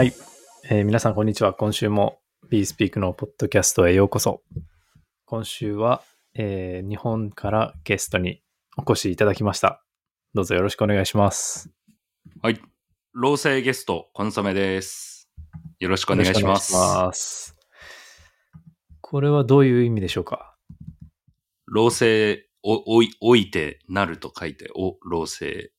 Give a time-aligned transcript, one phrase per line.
[0.00, 0.14] はい、
[0.70, 1.52] えー皆さんこんにちは。
[1.52, 4.40] 今週も BeSpeak のポッドキャストへようこそ。
[5.26, 6.02] 今週は、
[6.32, 8.40] えー日本からゲストに
[8.78, 9.84] お越しいただきました。
[10.32, 11.70] どうぞよろしくお願いします。
[12.40, 12.58] はい。
[13.12, 15.28] 老成ゲスト、コンソメです。
[15.80, 16.72] よろしくお願いします。
[16.72, 17.54] ます
[19.02, 20.56] これはどういう意味でしょうか？
[21.66, 25.70] 老成、お、おい、おいてなると書いて、お、老成。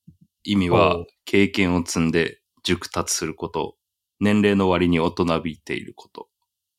[0.44, 3.78] 意味は経験を積んで熟達すること、
[4.22, 6.30] 年齢の割に大人びていること、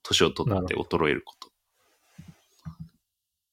[0.05, 1.51] 年を取って衰えること。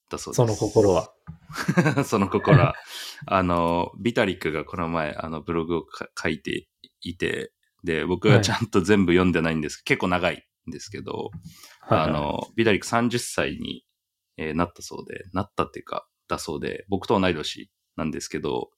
[0.09, 0.37] だそうです。
[0.37, 1.11] その心は。
[2.05, 2.75] その心は、
[3.25, 6.67] あの、ビタリックがこの前、あの、ブログをか書いて
[7.01, 7.51] いて、
[7.83, 11.31] で、僕がちゃんと全部読んでないんです、結構長いんですけど、
[11.81, 13.85] あの、ビタリック30歳に、
[14.37, 18.69] えーなったそうで、なったっていうか、だそうで、僕と同い年なんですけど、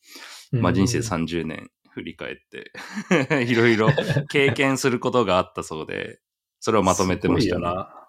[0.51, 2.71] まあ人生さ30年振り返って、
[3.47, 3.89] いろいろ
[4.29, 6.19] 経験することがあったそうで、
[6.59, 7.61] それをまとめてましたね。
[7.61, 8.07] な。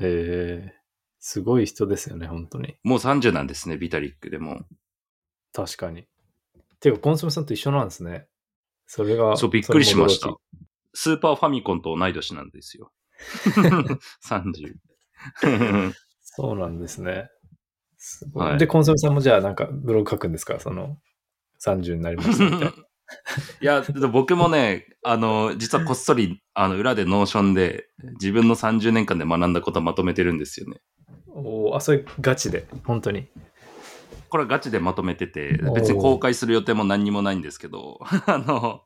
[0.00, 0.74] へえ
[1.18, 2.76] すごい人ですよね、本当に。
[2.84, 4.64] もう30なんですね、ビタリックでも。
[5.52, 6.06] 確かに。
[6.80, 8.28] ていうか、コンソメさんと一緒なんですね。
[8.86, 9.36] それが。
[9.36, 10.36] そう、びっくりしました。
[10.94, 12.92] スーパーファミコンと同い年なんですよ。
[14.24, 14.74] 30。
[16.22, 17.28] そうなんですね。
[17.96, 20.60] すはいで、コンソメさんもじゃあなんかブログ書くんですか？
[20.60, 20.98] その
[21.60, 22.72] 30になりましたみたいな。
[23.60, 30.80] いや、僕もね、あの、実はこっそり、あの、裏で Notion で、自分の30年間で学んだことをまとめてるんですよね。
[31.28, 33.28] おーあ、それガチで、本当に？
[34.28, 38.82] これはガチでまとめてて別に公開する予定も何にもないんですけど、 あの、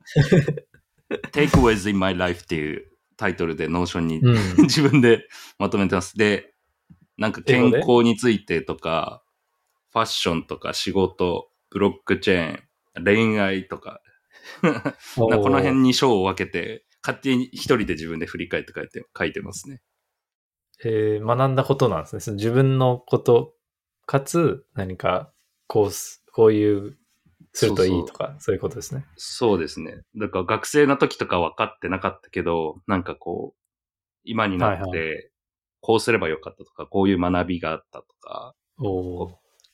[1.31, 4.35] Takeaways in My Life っていうタイトルで Notion にうん。
[4.63, 5.27] 自分で
[5.57, 6.17] まとめてます。
[6.17, 6.53] で、
[7.17, 9.23] なんか健康についてとか、
[9.91, 14.01] ファッションとか仕事、ブロックチェーン、恋愛とか
[15.15, 19.81] この辺に章を分けて、勝手に一人で自分で振り返って書いて書いてますね。
[20.83, 22.19] えー学んだことなんですね。
[22.19, 23.55] その自分のこと、
[24.05, 25.31] かつ何か
[25.67, 26.97] こうす、こういう、
[27.53, 29.05] するといいとか、そういうことですね。
[29.15, 30.01] そうですね。
[30.15, 33.59] だから学生の時とか分かってなかったけど、なんかこう、
[34.23, 35.31] 今になって、はい
[35.81, 38.55] こうすればよかったとか、こういう学びがあったとか、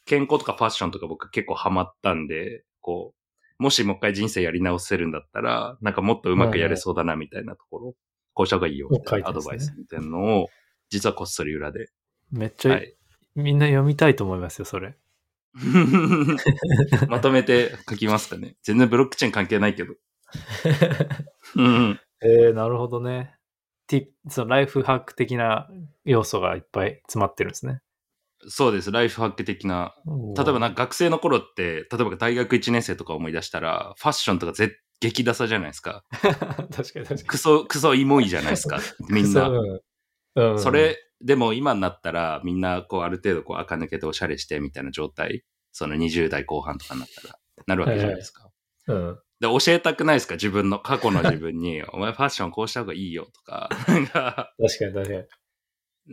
[0.05, 3.17] 健康とかファッションとか僕結構ハマったんで、こう、
[3.59, 7.95] もしもう一回人生やり直せるんだったら、なんかもっとうまくやれそうだなみたいなところ、
[8.33, 10.47] こうした方がいいよみたいなアドバイスみたいなのを、
[10.89, 11.89] 実はこっそり裏で。
[12.31, 12.95] めっちゃ、はい。
[13.35, 14.97] みんな読みたいと思いますよ、それ。
[17.07, 18.55] まとめて書きますかね。
[18.63, 19.93] 全然ブロックチェーン関係ないけど。
[21.55, 21.99] うん。
[22.21, 23.35] えー、なるほどね。
[23.87, 25.69] ティそのライフハック的な
[26.03, 27.81] 要素がいっぱい詰まってるんですね。
[28.47, 28.91] そうです。
[28.91, 29.93] ライフハック的な。
[30.37, 36.03] 例えばなんか学生の頃って、例えば大学1年生とか思い出したら、ファッションとかぜ激ダサじゃないですか。
[36.11, 37.23] 確かに確かに。
[37.23, 38.79] クソ、クソイモいじゃないですか。
[39.09, 39.45] みんな。
[39.47, 39.81] そう
[40.35, 40.51] うん。
[40.51, 48.49] うんそ、れ、でも今になったら、みんな、こう、ある程度、こう、垢抜けておしゃれしてみたいな状態、その20代後半とかになったら、なるわけじゃないですか。
[48.87, 49.19] うん。
[49.39, 50.35] で、教えたくないですか？
[50.35, 55.23] 自分の、過去の自分に、 お前ファッションこうした方がいいよとか、確かに確かに。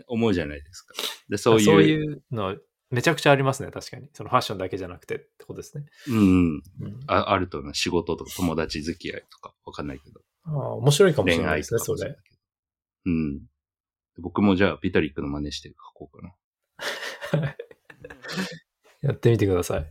[0.07, 0.95] 思うじゃないですか。
[1.29, 2.57] で、そそうういう、いうの、
[2.91, 4.09] めちゃくちゃありますね、確かに。
[4.13, 5.85] そのファッションだけじゃなくてってことですね。
[6.09, 7.75] うんうん、うん、ああると思う。
[7.75, 12.17] 仕事とか友達付き合いとか、わかんないけど、ああ面白いかもしれないですね、それ
[13.07, 13.41] うん。
[14.19, 16.35] 僕もじゃあ、ビタリックの真似して書こうかな。
[19.03, 19.87] やってみてください。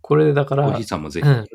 [0.00, 1.26] これだからコーヒー、さんもぜひ。
[1.28, 1.46] うんはい。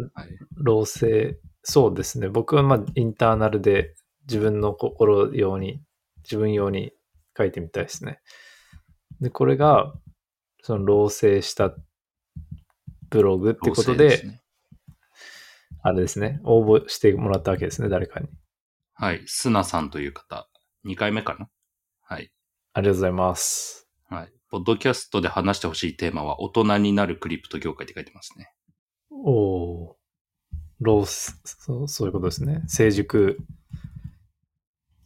[0.58, 2.30] 老成、そうですね。
[2.30, 3.96] 僕はまあ、インターナルで
[4.28, 5.82] 自分の心用に、
[6.26, 6.92] 自分用に
[7.38, 8.20] 書いてみたいですね。
[9.22, 9.94] で、これが、
[10.62, 11.76] その老成した
[13.10, 14.42] ブログってことで、老成すね
[15.84, 18.28] あれですね、応募してもらったわけですね、誰かに。
[18.96, 19.24] はい。
[19.28, 20.50] スナさんという方。
[20.86, 21.50] 2回目かな？
[22.02, 22.32] はい。
[22.74, 23.88] ありがとうございます。
[24.10, 24.34] はい。
[24.50, 28.54] ポッドキャストで話してほしいテーマは、大人になるクリプト業界って書いてますね。
[29.12, 29.94] おー
[30.80, 32.64] 老成そう、そういうことですね。
[32.68, 33.38] 成熟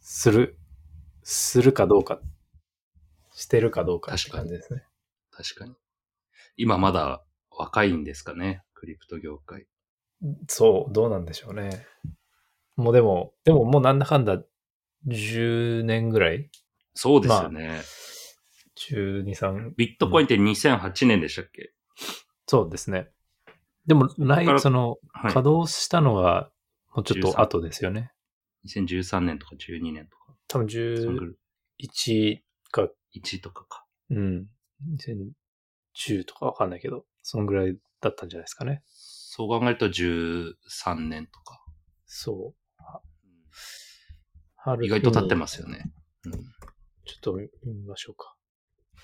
[0.00, 0.59] する、
[1.32, 2.20] するかどうか、
[3.34, 4.84] してるかどうかって感じですね。
[5.30, 5.74] 確かに。
[6.56, 8.64] 今まだ若いんですかね？
[8.74, 9.66] クリプト業界。
[10.48, 11.86] そう、どうなんでしょうね。
[12.74, 14.42] もうでも、でももうなんだかんだ
[15.06, 16.50] 10年ぐらい
[16.94, 17.80] そうですよね。
[18.90, 19.70] ?12、3。
[19.76, 21.72] ビットコインって2008年でしたっけ、
[22.48, 23.08] そうですね。
[23.86, 26.50] でも、来その、はい稼働したのが、
[26.94, 28.12] もうちょっと後ですよね。
[28.66, 30.19] 2013年とか12年とか。
[30.50, 31.32] 多分そんぐら
[31.80, 32.38] 11
[32.72, 33.86] か、い1とかか。
[34.10, 34.46] うん。
[34.98, 38.82] 2010とかわかんないけど、そのぐらいだったんじゃないですかね。
[38.86, 41.64] そう考えると13年とか。
[42.06, 42.72] そう。
[42.78, 43.00] あ
[44.56, 45.36] ハル意外と経ってす。
[45.36, 45.92] ますよね。
[46.24, 46.32] うん
[47.06, 47.32] ちょっと
[47.64, 48.36] 見ましょうか。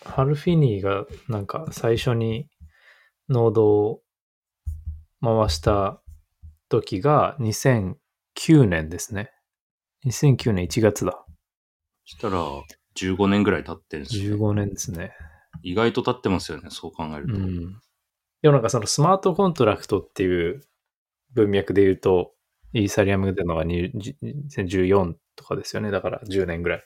[0.04, 2.48] ハルフィニーがなんか最初に
[3.28, 4.02] ノードを
[5.20, 6.00] 回した
[6.68, 9.30] 時が2009年ですね。
[10.04, 11.25] 2009年1月だ。
[12.06, 12.38] そしたら、
[12.96, 14.42] 15年ぐらい経ってるんですよ、ね。
[14.42, 15.12] 15年ですね。
[15.62, 17.34] 意外と経ってますよね、そう考えると。
[17.34, 17.80] うん。
[18.42, 20.62] でもなんかそのスマートコントラクトっていう
[21.34, 22.32] 文脈で言うと、
[22.72, 25.90] イーサリアムでのがに2014とかですよね。
[25.90, 26.84] だから10年ぐらい。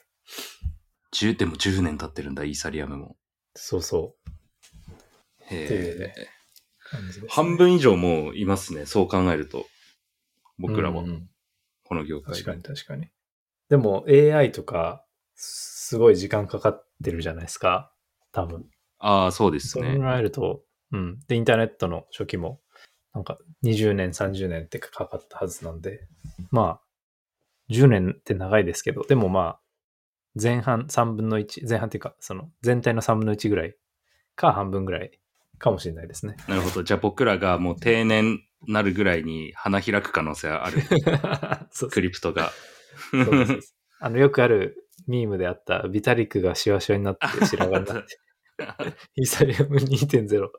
[1.13, 3.15] 10でも10年経ってるんだ、イーサリアムも。
[3.55, 4.31] そうそう。
[5.53, 6.13] へえ。
[6.17, 6.27] ね
[7.29, 9.65] 半分以上もういますね、そう考えると。
[10.57, 11.27] 僕らはうん、うん
[11.83, 13.09] この業界確かに確かに。
[13.67, 15.00] でも AI とか、
[15.43, 17.91] すごい時間かかってるじゃないですか。
[18.31, 18.65] 多分。
[18.99, 19.97] ああ、そうですそうね。
[19.97, 20.61] 考えると、
[20.91, 21.19] うん。
[21.27, 22.59] で、インターネットの初期も、
[23.13, 26.07] なんか20年、30年ってかかったはずなんで、
[26.51, 26.81] まあ、
[27.71, 29.59] 10年って長いですけど、でもまあ、
[30.41, 33.75] 前半3分の1、前半っていうか、その全体の3分の1ぐらい
[34.35, 35.19] か半分ぐらい
[35.57, 36.35] かもしれないですね。
[36.47, 36.83] なるほど。
[36.83, 40.77] じゃあ僕らがもう定年なるぐらいに花開く可能性ある。
[41.71, 42.51] そうクリプトが。
[43.11, 48.17] そうですあの、よくあるミームであった、ビタリックがシワシワになって白髪になって、
[49.15, 50.51] イーサリアム2.0フ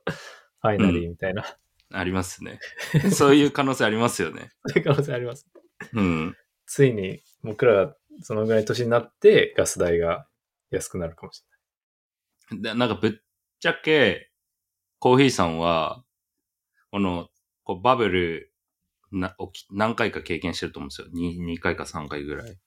[0.63, 1.45] ァイナリーみたいな、
[1.93, 2.59] ありますね。
[3.13, 4.51] そういう可能性ありますよね。
[4.67, 5.47] そういう可能性あります。
[5.93, 6.37] うん。
[6.67, 10.27] ついに僕らがそのぐらいの年になってガス代が
[10.71, 11.45] 安くなるかもし
[12.51, 13.13] でなんかぶっ
[13.61, 14.31] ちゃけ、
[14.99, 16.05] コーヒーさんは、
[16.91, 17.29] この、
[17.65, 18.53] こうバブル
[19.13, 19.37] な
[19.71, 21.09] 何回か経験してると思うんですよ。
[21.15, 22.59] 2, 2回か3回ぐらい。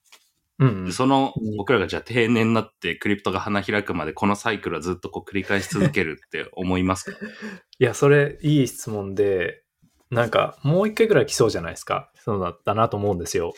[0.91, 7.17] そのうん、僕らがじゃあ定年になってクリプトが花開くまでこのサイクルはずっとこう繰り返し続けるって思いますか？
[7.79, 9.63] いや、それいい質問で、
[10.11, 12.11] なんかもう一回ぐらい来そうじゃないですか？
[12.15, 13.53] そうだったなと思うんですよ。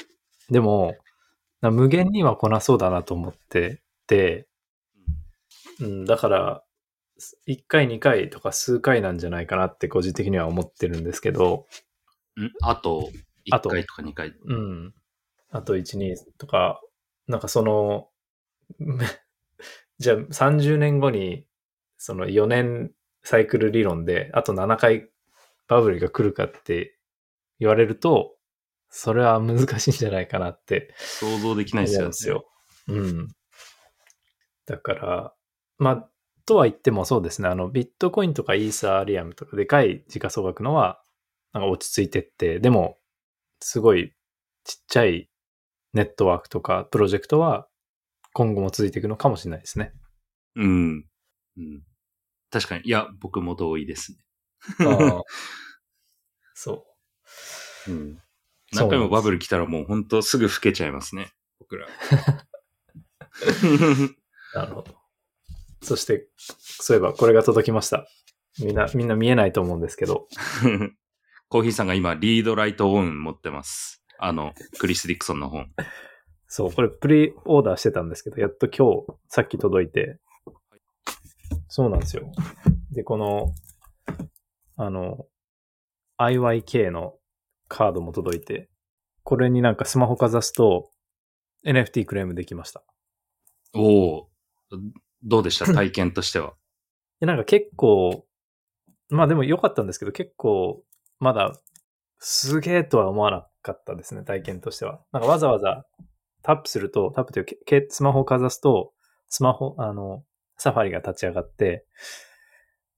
[0.50, 0.96] でも、
[1.62, 4.48] な無限には来なそうだなと思ってて、
[5.82, 6.64] うん、だから、
[7.48, 11.68] 1回2回とか数回なんじゃないかなって個人的には思ってるんですけど、
[12.40, 12.52] ん？
[12.64, 13.10] あと、
[13.48, 14.34] 1あと回とか2回？
[14.46, 14.94] うん。
[15.52, 16.82] あと1、2とか、
[17.28, 18.10] なんかその、
[20.00, 21.46] じゃあ30年後に、
[21.98, 22.92] その4年
[23.24, 25.10] サイクル理論で、あと7回
[25.68, 26.98] バブルが来るかって
[27.60, 28.38] 言われると、
[28.90, 32.46] それは難しいんじゃないかなって想像できない思ですよ
[32.88, 32.88] ね。
[32.88, 33.18] うんですよ。
[33.18, 33.28] うん。
[34.66, 35.34] だから、
[35.78, 36.10] まあ、
[36.46, 41.02] とは言ってもそうですね、あの、ビットコインとかイーサリアムとかでかい時価総額のは、
[41.52, 42.98] なんか落ち着いてって、でも、
[43.60, 44.14] すごい
[44.64, 45.30] ちっちゃい
[45.94, 47.68] ネットワークとかプロジェクトは
[48.34, 49.94] 今後も続いていくのかもしれないですね。
[50.56, 51.06] うん。
[51.58, 51.84] うん。
[52.52, 52.84] 確かに。
[52.86, 54.18] いや、僕も同意ですね。
[54.88, 55.24] ああ
[56.54, 56.86] そ
[57.88, 57.92] う。
[57.92, 58.22] うん。
[58.74, 61.32] 何回もバブル来たらもう本当すぐ老けちゃいますね。
[61.60, 61.88] 僕ら。
[64.54, 64.96] なるほど。
[65.82, 68.08] そして、そういえばこれが届きました。
[68.60, 70.28] みんな、みんな見えないと思うんですけど、
[71.50, 74.04] コーヒーさんが今、リードライトオン持ってます。
[74.20, 75.68] あの、クリス・ディクソンの本。
[76.48, 80.20] そう、これプリオーダーしてたんですけど、やっと今日、さっき届いて、
[81.68, 82.32] そうなんですよ。
[82.92, 83.54] で、この、
[84.78, 85.26] あの、
[86.20, 87.16] IYK の
[87.68, 88.70] カードも届いて、
[89.24, 90.90] これになんかスマホかざすと
[91.66, 92.84] NFT クレームできました。
[93.76, 94.30] おお
[95.24, 95.66] どうでした？
[95.74, 96.54] 体験としては。
[97.20, 98.26] で、なんか結構、
[99.10, 100.84] まあでも良かったんですけど、結構、
[101.20, 101.54] まだ、
[102.20, 105.02] すげえとは思わなかったですね、体験としては。
[105.12, 105.86] なんかわざわざ
[106.44, 108.94] タップすると、タップというスマホをかざすと、
[109.30, 110.24] スマホ、あの、
[110.58, 111.86] サファリが立ち上がって、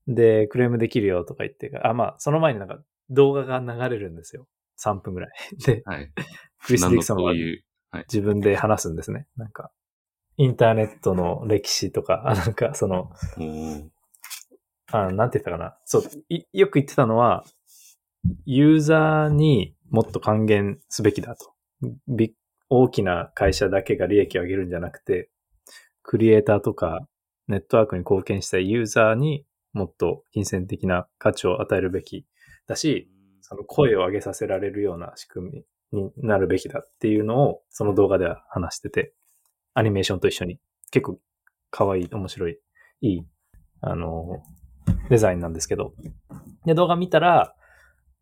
[0.06, 2.78] で、クレームできるよとか言って、あ、まあ、その前になんか
[3.10, 4.46] 動画が流れるんですよ。
[4.82, 5.30] 3分ぐらい。
[5.64, 6.12] で、はい。
[6.64, 7.64] クリス・ディクソンがこういう。
[8.08, 9.26] 自分で話すんですね。
[9.36, 9.72] なんか、
[10.36, 13.10] インターネットの歴史とか、あなんかその、
[14.92, 15.76] あなんて言ったかな。
[15.84, 17.44] そう、いよく言ってたのは、
[18.44, 21.52] ユーザーにもっと還元すべきだと。
[22.68, 25.28] 大きな会社だけが利益を上げるんじゃなくて、
[26.02, 27.06] クリエイターとか
[27.48, 32.24] ネットワークに貢献したいユーザーにもっと金銭的な価値を与えるべき
[32.66, 39.12] だし、その声を上げさせられるような仕組みになるべきだっていうのをその動画では話してて、
[39.74, 40.60] アニメーションと一緒に
[40.92, 41.18] 結構
[41.70, 42.58] 可愛い、面白い、
[43.00, 43.26] いい、
[43.80, 44.42] あの、
[45.08, 45.94] デザインなんですけど。
[46.64, 47.54] で、動画見たら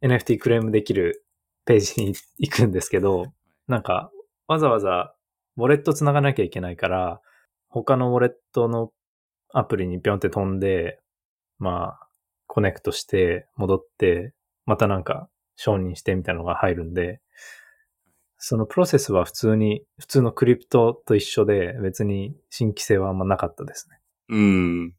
[0.03, 1.27] NFT クレームできる
[1.69, 3.27] ページに行くんですけど、
[3.67, 4.11] なんか
[4.47, 5.15] わざわざ
[5.59, 7.21] ウォレット繋がなきゃいけないから、
[7.69, 8.91] 他のウォレットの
[9.53, 10.99] アプリにピョンって飛んで、
[11.59, 12.09] まあ、
[12.47, 14.33] コネクトして、戻って、
[14.65, 17.21] またなんか承認してみたいなのが入るんで、
[18.39, 24.01] そのプロセスは普通に、普通のクリプトと一緒で、別に新規性はあんまなかったですね。
[24.31, 24.95] うん。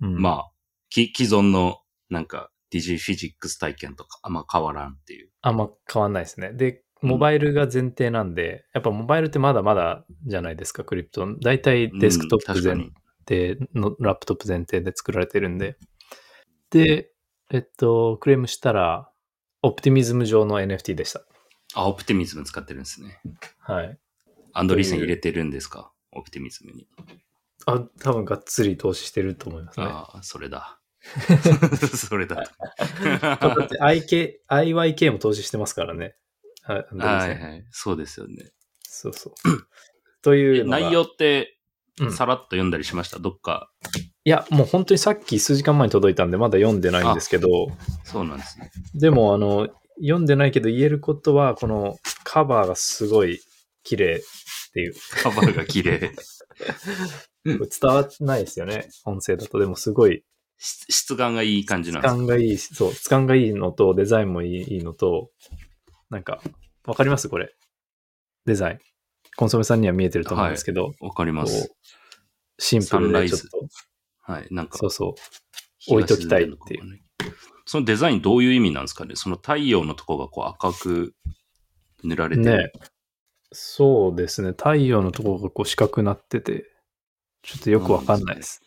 [0.00, 0.50] うん、まあ、
[0.88, 5.30] き既存のなんか、ディジフィジックス体験とかあんま変わらんっていう。
[5.42, 6.52] あんま変わんないですね。
[6.52, 11.36] で、うんモバイルが前提なんで、やっぱモバイルってまだまだじゃないですか、クリプト。
[11.40, 12.90] 大体デスクトップ前。
[13.28, 15.76] 提の、ラップトップ前提で作られてるんで。
[16.70, 17.12] で、
[17.50, 19.10] えっと、クレームしたら、
[19.62, 21.20] オプティミズム上の NFT でした。
[21.74, 23.20] あ、オプティミズム使ってるんですね。
[23.58, 23.98] はい。
[24.54, 25.92] アンドリーセン入れてるんですか？
[26.12, 26.88] オプティミズムに。
[27.66, 29.86] あ、多分がっつり投資してると思いますね。
[29.86, 30.80] ああ、それだ。
[31.96, 32.42] それだと。
[33.20, 36.16] だって IK、IYK も投資してますからね。
[36.62, 36.96] はい。
[36.96, 37.66] はいはい。
[37.70, 38.50] そうですよね。
[38.82, 39.34] そうそう。
[40.22, 41.56] という内容って
[42.00, 43.70] うんさらっと読んだりしました、どっか。
[44.24, 47.48] いや、もう本当にさっき数時間前に届いたんで、まだ読んでないんですけど、
[48.04, 48.70] そうなんですね。
[48.94, 53.40] でも、あの、読んでないけど言えることは、このカバーがすごい
[53.82, 54.20] 綺麗っ
[54.72, 54.94] ていう。
[55.22, 56.12] カバーが綺麗。
[57.46, 58.88] 伝わってないですよね。
[59.04, 59.58] 音声だと。
[59.58, 60.22] でもすごい、
[60.58, 62.16] 質質感がいい感じ質なんですか？
[62.16, 65.30] 感がいい、そう、質感がいいのと、デザインもいいいいのと、
[66.10, 66.40] なんか、
[66.86, 67.28] わかります？
[67.28, 67.54] これ。
[68.46, 68.78] デザイン。
[69.36, 71.72] コンソメさんには見えてると思うんですけど、わかります。
[72.58, 73.68] シンプルサンライズでちょっ
[74.26, 74.48] と、はい。
[74.50, 75.14] なんか、そうそう。
[75.88, 77.00] 置いときたいっていう
[77.64, 79.14] そのデザインどういう意味なんですかね？
[79.14, 81.14] その太陽のとこがこう赤く
[82.02, 82.58] 塗られてる。
[82.64, 82.72] ね
[83.52, 84.48] そうですね。
[84.48, 86.64] 太陽のところがこう四角くなってて、
[87.42, 88.62] ちょっとよくわかんないです。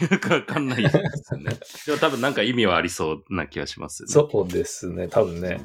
[0.00, 0.96] よくわかんないです
[1.34, 1.50] よね。
[1.86, 4.08] でも多分なんか意味はありそうな気がします、ね。
[4.08, 5.08] そうですね。
[5.08, 5.60] 多分ね。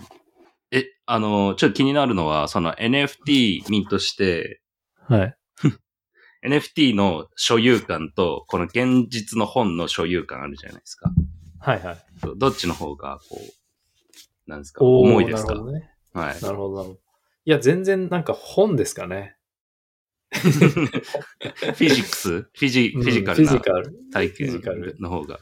[0.72, 4.62] え、あの、ちょっと気になるのは、その NFT ミントして、
[5.08, 5.38] はい。
[6.48, 11.12] NFT の所有感と、この現実の本の所有感あるじゃないですか。
[11.60, 11.98] はいはい。
[12.38, 15.50] どっちの方が、こう、なんですか、重いですか？
[15.50, 15.92] なるほどね。
[16.14, 16.42] はい。
[16.42, 17.00] なるほどなるほど。
[17.44, 19.36] いや、全然なんか本ですかね。
[20.32, 22.42] フィジックス？
[22.42, 23.60] フィジ、フィジカルな。
[24.14, 24.62] 体験
[25.00, 25.40] の方が。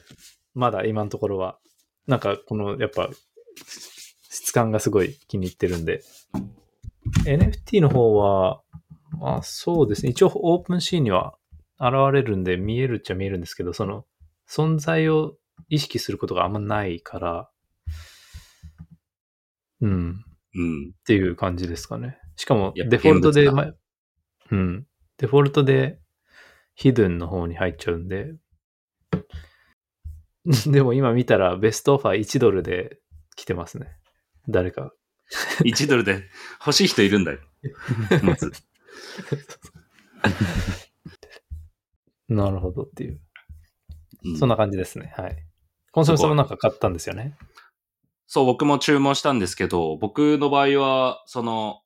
[0.56, 1.60] まだ今のところは。
[2.08, 3.10] なんかこの、やっぱ、
[4.30, 6.02] 質感がすごい気に入ってるんで。
[7.26, 8.62] NFT の方は、
[9.20, 10.12] まあそうですね。
[10.12, 11.38] 一応オープンシーンには
[11.80, 14.06] 現れるんで見えるっちゃ見えるんですけど、その
[14.50, 15.36] 存在を
[15.70, 17.50] 意識することがあんまないから、
[19.82, 20.24] うん。
[20.56, 20.94] うん。
[21.00, 22.18] っていう感じですかね。
[22.36, 23.72] しかも、デフォルトで、ま、
[24.52, 24.88] うん。
[25.18, 26.00] デフォルトで、
[26.76, 28.36] ヒドゥンの方に入っちゃうんで。
[30.68, 33.00] でも今見たら、ベストオファー1ドルで
[33.36, 33.88] 来てますね。
[34.48, 34.94] 誰か。
[35.60, 36.24] 1ドルで
[36.60, 37.40] 欲しい人いるんだよ。
[38.24, 38.52] まず。
[42.28, 43.20] なるほどっていう。
[44.24, 45.14] うんそんな感じですね。
[45.16, 45.46] はい。
[45.92, 47.38] コンソメさんもなんか買ったんですよね？
[48.28, 51.82] そう、僕も注文したんですけど、僕の場合は、その、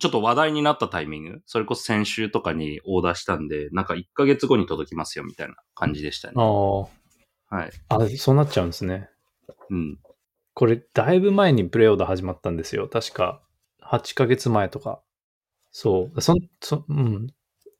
[0.00, 6.34] ちょっと話題になったタイミング、それこそ先週とかにオーダーしたんで、なんか1ヶ月後に届きますよみたいな感じでしたね。
[6.36, 7.70] あはい。
[7.88, 7.98] あ。
[8.02, 9.08] あ、そうなっちゃうんですね。
[9.70, 9.98] うん。
[10.54, 12.88] これ、だいぶ前にプレオーダー始まったんですよ。
[12.88, 13.42] 確か、
[13.82, 15.00] 8ヶ月前とか。
[15.70, 16.20] そう。
[16.20, 17.28] そん、そ、うん。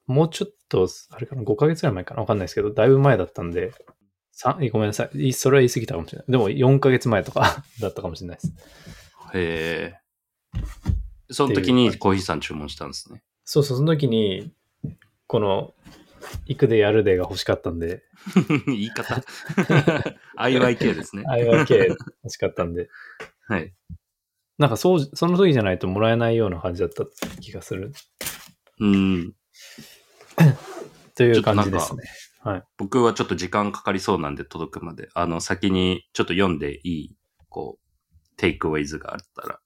[0.06, 2.21] もうちょっと、あれかな、5ヶ月ぐらい前かな？
[2.21, 3.73] わかんないですけど、だいぶ前だったんで、
[4.33, 5.28] さごめんなさい。
[5.28, 6.26] いそれは言い過ぎたかもしれない。
[6.30, 8.52] でも、4ヶ月前とか だったかもしれないです。
[9.35, 9.94] へ
[10.54, 10.93] え。
[11.30, 13.22] その時にコーヒーさん注文したんですね。
[13.44, 14.52] そうそう、その時に、
[15.26, 15.74] この、
[16.46, 18.02] 行くでやるでが欲しかったんで、
[18.66, 19.22] 言い方。
[20.38, 21.24] IYK ですね。
[21.26, 22.88] IYK 欲しかったんで、
[23.46, 23.74] はい。
[24.58, 27.04] なんかそう、その時じゃないともらえないような感じだった
[27.40, 27.92] 気がする。
[28.80, 29.34] うん。
[31.14, 32.02] という感じですね。
[32.76, 37.16] 僕はちょっと時間かかりそうなんで届くまで、あの、先にちょっと読んでいい、
[37.48, 39.60] こう、テイクアウェイズがあったら。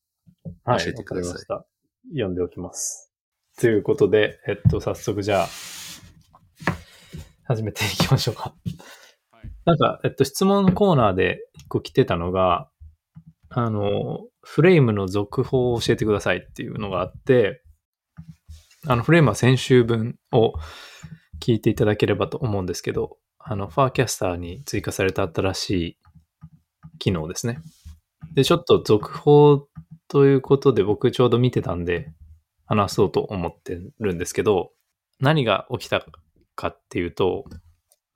[0.65, 1.67] はい、教えてくださいわかりました。
[2.11, 3.13] 読んでおきます。
[3.59, 5.49] ということで、えっと、早速じゃあ、
[7.45, 8.43] 始めていきましょうか。
[8.43, 8.79] はい
[9.69, 12.71] なんか、えっと、質問コーナーで一個来てたのが、
[13.51, 17.63] あの、フレームの続報を教えてくださいっていうのがあって、
[18.87, 20.55] あの、フレームは先週分を
[21.39, 25.99] 聞いていただければと思うんですけど、あの、ファーキャスターに追加された新しい
[26.99, 27.59] 機能ですね。
[28.35, 29.69] で、ちょっと続報
[30.09, 32.13] ということで僕ちょうど見てたんで
[32.67, 34.73] 話そうと思ってるんですけど、
[35.21, 36.05] 何が起きた
[36.55, 37.45] かっていうと、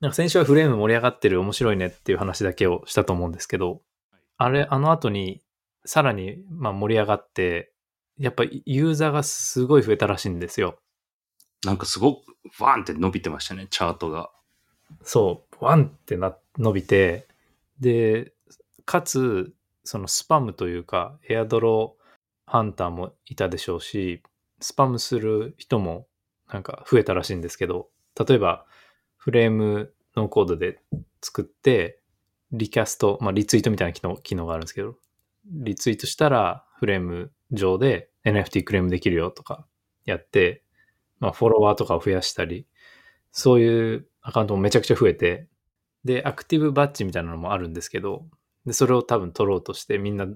[0.01, 3.83] なんか先週はフレーム盛り上がってる面白いねっていう話だけをしたと思うんですけど、
[4.37, 5.43] あれ、あの後に
[5.85, 7.73] さらにまあ盛り上がって、
[8.19, 10.79] やっぱユーザーがすごい増えたらしいんですよ。
[11.65, 12.23] なんかすごく、
[12.59, 14.31] ワーンって伸びてましたね、チャートが。
[15.03, 17.29] そう、ワンってな、伸びて、
[17.81, 18.33] で、
[18.85, 19.55] かつ、
[19.85, 21.97] そのスパムというか、エアドロ
[22.47, 24.23] ハンターもいたでしょうし、
[24.61, 26.07] スパムする人も
[26.53, 27.89] なんか増えたらしいんですけど、
[28.29, 28.67] 例えば
[29.17, 30.81] フレームのコードで
[31.21, 32.01] 作って、
[32.53, 34.97] リキャスト、まあリツイートみたいな機能機能があるんですけど、
[35.47, 39.67] リツイートしたらフレーム上で NFT クレームできるよとか
[40.05, 40.63] やって、
[41.19, 42.67] まあフォロワーとかを増やしたり、
[43.33, 45.49] そういうアカウントもめちゃくちゃ増えて、
[46.05, 48.27] で、アクティブバッジみたいなのもあるんですけど、
[48.67, 50.27] で、それを多分取ろうとしてみんな、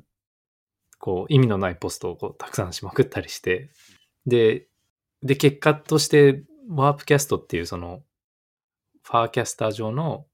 [0.98, 3.70] こう、意味のないポストをこうたくさんしまくったりして、
[4.26, 4.66] で、
[5.22, 8.02] で、結果として、ワープキャストっていうその、
[9.02, 10.26] ファーキャスター上の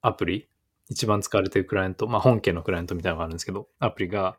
[0.00, 0.48] アプリ、
[0.88, 4.38] 一番使われてるクライアント、まあ本家のクライアントみたいなのがあるんですけど、アプリが、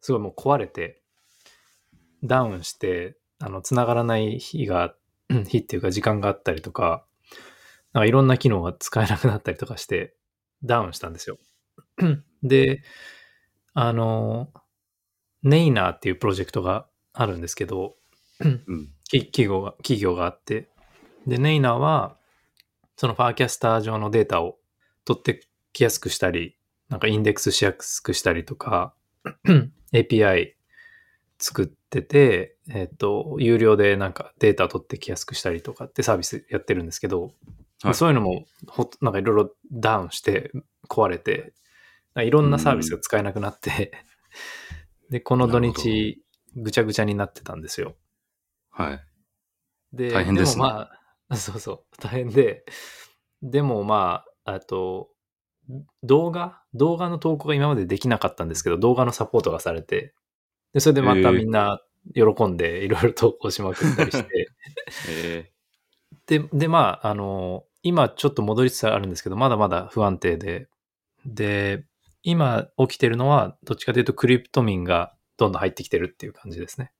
[0.00, 1.02] すごいもう壊れて、
[2.24, 4.94] ダウンして、あの、繋がらない日が、
[5.48, 7.04] 日っていうか時間があったりとか、
[7.92, 10.16] なんかいろんな機能が使えなくなったりとかして、
[10.62, 11.38] ダウンしたんですよ。
[12.42, 12.82] で、
[13.74, 14.50] あの、
[15.42, 17.96] ネイナーっていうプロジェクトがあるんですけど、
[18.40, 18.92] うん。
[19.04, 20.68] き企業が、企業があって、
[21.26, 22.16] で、ネイナーは、
[22.96, 24.58] そのファーキャスター上のデータを
[25.04, 26.56] 取ってきやすくしたり、
[26.88, 28.94] なんかインデックスしやすくしたりとか、
[29.92, 30.52] API
[31.38, 37.32] 作ってて、えっ、と、有料でなんかデータ取ってきやすくしたりとかってサービスやってるんですけど、
[37.82, 40.52] はいそういうのもほ、なんかいろいろダウンして
[40.88, 41.54] 壊れて、
[42.16, 43.92] いろんなサービスが使えなくなって、
[45.10, 46.22] で、この土日、
[46.56, 47.96] ぐちゃぐちゃになってたんですよ。
[48.70, 49.04] はい。
[49.92, 50.62] で、大変ですね。
[50.62, 50.90] もま
[51.28, 52.64] あ、 そうそう、大変で、
[53.42, 55.10] でもまあ、あと、
[56.02, 60.14] 動画動画の投稿が今までできなかったんですけど、動画のサポートがされて、
[60.72, 61.80] で、それでまたみんな
[62.14, 64.50] 喜んでいろいろ投稿しまくったりして、
[65.08, 65.52] え
[66.26, 70.68] で、で、まあ、あの、今ちょっと戻りつつあるんですけど、まだまだ不安定で、
[71.24, 71.84] で、
[72.22, 76.92] 今起きてるのは、どっちかというとクリプト民がどんどん入ってきてるっていう感じですね。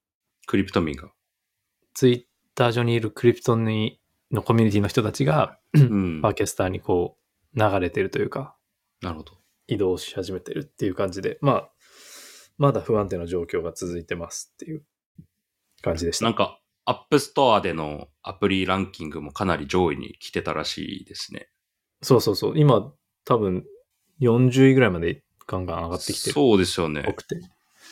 [0.47, 1.11] ー、クリプトミンが？
[1.95, 2.23] ツイッ
[2.55, 6.21] ター上にいるクリプトにのコミュニティの人たちが、うん。
[6.23, 7.17] パーキャスターにこ
[7.55, 8.57] う流れてるというか、
[9.03, 9.33] なるほど。
[9.67, 11.71] 移動し始めてるっていう感じで、まあ、
[12.59, 14.85] まだ不安定な状況が続いてますっていう
[15.83, 16.25] 感じでした。
[16.25, 21.49] なんか、アップストアでのアプリランキングもかなり上位に来てたらしいですね。
[22.03, 22.59] そうそうそう。
[22.59, 22.93] 今、
[23.25, 23.65] 多分
[24.21, 27.13] 40位ぐらいまでガンガン上がってきてそうですよねぽ。
[27.15, 27.41] くて。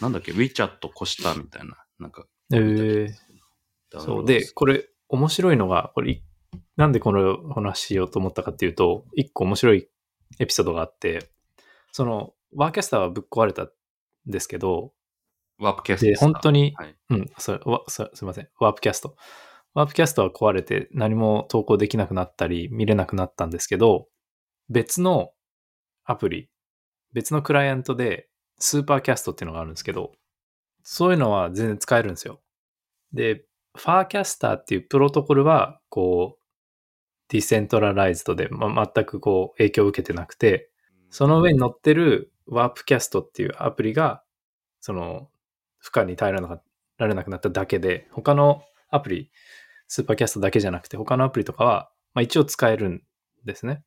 [0.00, 1.76] なんだっけ、WeChat 越したみたいな。
[1.98, 4.24] なんか、えー、そう。
[4.24, 6.22] で、これ、面白いのが、これ、い
[6.76, 9.88] なんでこの話しようと思ったかっていうと、一個面白い
[10.38, 11.30] エピソードがあって、
[11.92, 13.70] その、ワープキャストはぶっ壊れたん
[14.26, 14.92] ですけど、
[15.58, 16.96] ワープキャストで、本当に、はい。
[17.10, 18.48] うん、それわそすいません。
[18.60, 19.16] ワープキャスト。
[19.74, 24.06] ワープキャストは壊れて何も投稿できなくなったり、見れなくなったんですけど、
[24.68, 25.32] 別の
[26.09, 26.49] アプリ、
[27.12, 30.12] 別のクライアントで、スーパーキャストっていうのがあるんですけど、
[30.85, 32.40] そういうのは全然使えるんですよ。
[33.12, 33.44] で、
[33.77, 36.42] ファーキャスターっていうプロトコルは、こう、
[37.31, 40.71] decentralized で、ま、全くこう影響を受けてなくて、
[41.11, 44.23] その上に乗ってるワープキャストっていうアプリが、
[44.81, 45.31] その、
[45.79, 46.62] 負荷に耐えられなか
[46.99, 49.31] られなくなっただけで、他のアプリ、
[49.88, 53.03] スーパーキャストだけじゃなくて、他のアプリとかは、まあ一応使えるん
[53.47, 53.85] ですね。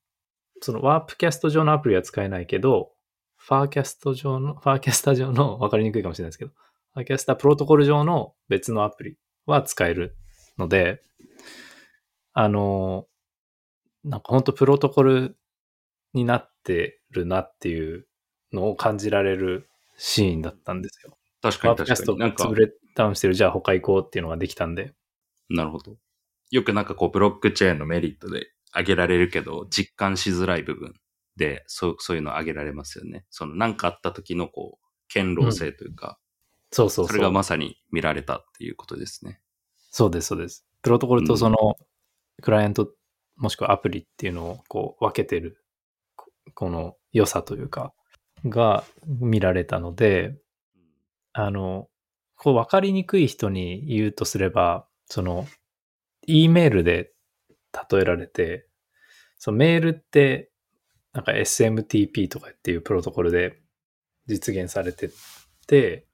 [0.62, 2.92] そのワープキャスト上のアプリは使えないけど、
[3.38, 6.52] ファーキャスト上の、ファーキャスター上の、わかりにくいかもしれないですけど、
[6.94, 10.16] ファーキャスタープロトコル上の別のアプリは使える
[10.60, 11.02] ので、
[12.34, 13.08] あの、
[14.04, 15.38] なんか本当プロトコル
[16.14, 18.08] になってるなっていう
[18.54, 21.18] のを感じられるシーンだったんですよ。
[21.42, 22.50] 確かワープキャストに確かに。
[22.50, 24.94] なんか潰、れダウンしてる、じゃあ他行こうっていうのができたんで。
[25.50, 25.98] なるほど。
[26.52, 30.94] よくなんかこう、ブロックチェーンのメリットで挙げられるけど、実感しづらい部分
[31.38, 33.26] で、そう、そういうの挙げられますよね。
[33.30, 36.18] その、なんかあった時のこう、堅牢性というか、
[36.72, 37.16] そうそうそう。
[37.16, 39.42] それがまさに見られたっていうことですね。
[39.92, 40.66] そうです、そうです。
[40.82, 41.76] プロトコルとその、
[42.42, 42.90] クライアント、
[43.36, 45.64] もしくはアプリっていうのをこう分けてる、
[46.16, 47.94] ここの良さというか、
[48.46, 50.36] が見られたので、
[51.34, 51.90] あの、
[52.36, 55.46] こう分かりにくい人に言うとすれば、その、
[56.26, 57.12] E メールで
[57.92, 58.68] 例えられて、
[59.38, 60.52] そのメールって、
[61.14, 63.62] なんか SMTP とかっていうプロトコルで
[64.28, 65.10] 実現されて
[65.68, 66.08] て、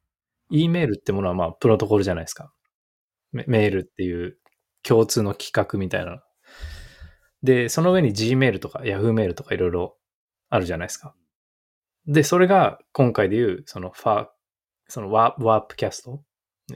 [0.49, 2.51] E メールってものはまあプロトコルじゃないですか。
[3.31, 4.37] メメールっていう
[4.81, 6.23] 共通の企画みたいな。
[7.43, 9.97] で、その上に Gmail とか Yahoo メールとかいろいろ
[10.49, 11.13] あるじゃないですか。
[12.07, 14.27] で、それが今回でいう、そのファー、
[14.87, 16.23] そのワーワープキャスト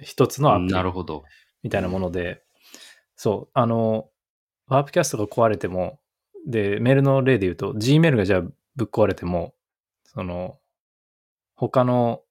[0.01, 1.23] 一つのアプリなるほど。
[1.63, 2.43] みたいなもので、
[3.15, 4.09] そう、あの、
[4.71, 5.99] ワープキャストが壊れても、
[6.47, 8.41] で、メールの例で言うと、Gmail がじゃあ
[8.77, 9.53] ぶっ壊れても、
[10.05, 10.59] その、
[11.55, 12.21] 他の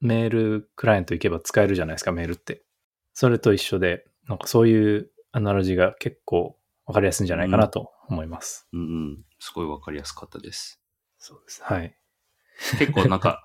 [0.00, 2.64] メールクライアント行けば使えるじゃないですか、メールって。
[3.12, 8.66] それと一緒で、なんかそういうアナロジーが結構わかりやすいんじゃないかなと思います。
[8.72, 9.24] うんうん。
[9.38, 10.80] すごいわかりやすかったです。
[11.18, 11.62] そうです。
[11.62, 11.94] はい。
[12.78, 13.42] 結構なんか、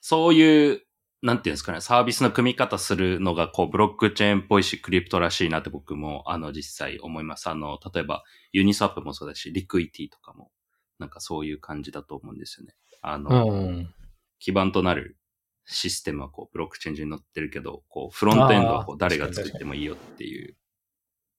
[0.00, 0.82] そういう、
[1.22, 7.48] なんていうんですかね、サービスの組み方するのが、こう、ブロックチェーンっぽいし、クリプトらしいなって僕も、あの、実際思います。
[7.48, 10.50] あの、例えば、ユニスワップもそうだし、リクイティとかも、
[10.98, 12.74] なんかそういう感じだと思うんですよね。
[13.02, 13.94] あの、うん。
[14.40, 15.16] 基盤となる
[15.64, 20.56] システムはこう、ブロックチェーン上に載ってるけど、こう、フロントエンドはこう、誰が作ってもいいよっていう、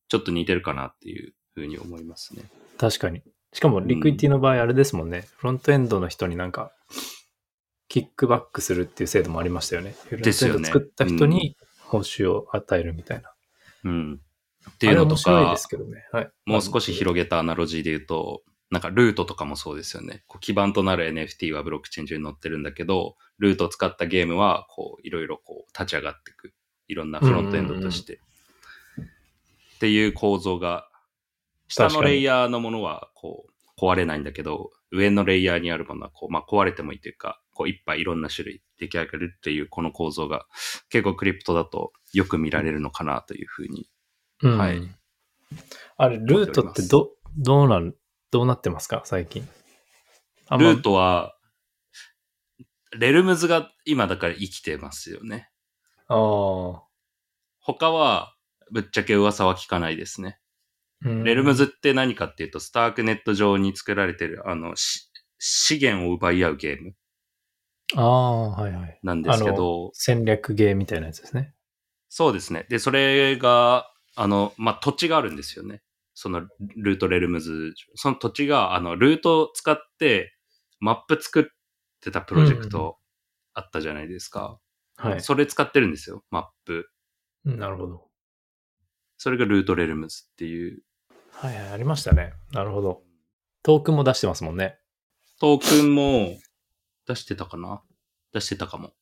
[0.07, 2.43] ちょっと似てるかなっていうふうに思いますね。
[2.77, 3.21] 確かに。
[3.51, 5.27] しかも、リクイティの場合、あれですもんね。
[5.37, 6.71] フロントエンドの人になんか、
[7.93, 9.93] キックバックするっていう制度もありましたよね。
[10.05, 13.31] フロントエンですよねド作った人に報酬を与えるみたいな。
[13.83, 14.19] うん。
[14.67, 16.03] っていうのとかで、すけどね。
[16.11, 16.31] はい。
[16.47, 20.23] もう少し広げたアナロジーで言うと、なんかルートとかもそうですよね。
[20.25, 26.51] こう基盤となる NFT はブロックチェーン上に載ってるんだけど、ルートを使ったゲームは、こう、いろいろこう、立ち上がっていく。
[26.87, 28.21] いろんなフロントエンドとして。
[29.75, 30.89] っていう構造が、
[31.67, 40.45] 下のレイヤーのものは、こう、壊れないんだけど、上のレイヤーにあるものは、こう、まあ、壊れてもいいというか、こう、いっぱいいろんな種類出来上がるっていう、この構造が、
[40.89, 43.89] 結構クリプトだとよく見られるのかなというふうに
[44.41, 44.81] うんはい
[45.97, 47.93] あれ、ルートってど、どうなん、
[48.31, 49.03] どうなってますか？
[49.05, 49.47] 最近。
[50.51, 51.37] ルートは、
[52.97, 55.49] レルムズが今だから生きてますよね。
[56.07, 56.83] ああ。
[57.59, 58.35] 他は、
[58.71, 60.39] ぶっちゃけ噂は聞かないですね。
[61.05, 66.95] うんレルムズって何かっていうと、スタークネット上に作られてる、あの、し資源を奪い合うゲーム
[67.95, 68.99] ああ、はいはい。
[69.03, 71.53] なんですけど、戦略ゲーみたいなやつですね。
[72.09, 72.65] そうですね。
[72.69, 75.81] で、それが、あの、まあ、土地があるんですよね。
[76.13, 77.73] そのルートレルムズ。
[77.95, 80.35] その土地が、あの、ルートを使って、
[80.79, 81.43] マップ作っ
[82.01, 82.97] てたプロジェクうんうんト
[83.53, 84.59] あったじゃないですか。
[84.97, 85.21] はい。
[85.21, 86.89] それ使ってるんですよ、マップ。
[87.45, 88.07] なるほど。
[89.17, 90.83] それがルートレルムズっていう。
[91.31, 92.33] はいはい、ありましたね。
[92.51, 93.01] なるほど。
[93.63, 94.77] トークンも出してますもんね。
[95.39, 96.37] トークンも
[97.07, 97.81] 出してたかな？
[98.33, 98.93] 出してたかも。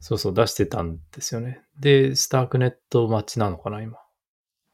[0.00, 1.62] そうそう、出してたんですよね。
[1.78, 3.98] で、スタークネット待ちなのかな、今。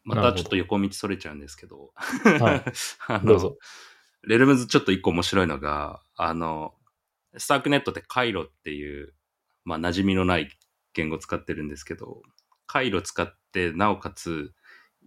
[0.05, 1.93] またちょっと横道それちゃうんですけど。
[1.97, 2.73] はい
[3.09, 3.59] あのどうぞ。
[4.23, 6.75] レルムズちょっと一個面白いのが、あの、
[7.37, 9.15] スタークネットってカイロっていう、
[9.65, 10.49] まあ馴染みのない
[10.95, 12.23] 言語を使ってるんですけど、
[12.67, 14.53] カイロ使って、なおかつ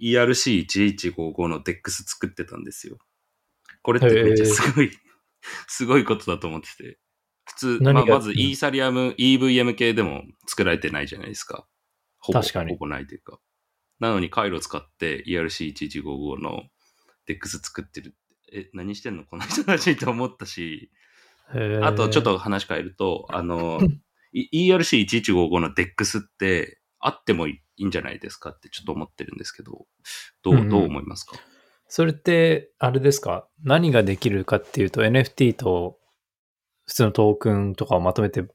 [0.01, 2.97] ERC1155 の DEX 作ってたんですよ。
[3.81, 4.91] これってめっちゃすごい、
[5.67, 6.99] すごいことだと思ってて。
[7.55, 11.65] 普通、まあ、まずイーサリアム、EVM 系でも作られてないじゃないですか。
[12.19, 12.71] ほぼ確かに。
[12.71, 13.39] ほぼないというか。
[13.99, 16.63] なのに回路使って ERC1155 の
[17.27, 18.09] DEX 作ってる。
[18.09, 18.59] って。
[18.59, 20.91] え、何してんのこの人たちと思ったし、
[21.81, 23.79] あとちょっ、と話変えると、あの、
[24.33, 29.85] い ERC1155 の DEX ってあってもいいんじゃないですかってちょっと思ってるんですけど、
[30.43, 31.37] どう、どう思いますか？
[31.87, 33.47] それって、あれですか？
[33.63, 35.99] 何ができるかっていうと、NFT と
[36.85, 38.45] 普通のトークンとかをまとめて、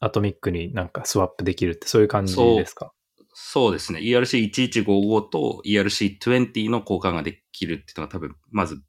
[0.00, 2.92] アトミックになんかスワップできるって、そういう感じですか？
[3.32, 4.00] そうですね。
[4.00, 8.82] ERC1155 と ERC20 の交換ができるっていうのが多分、まず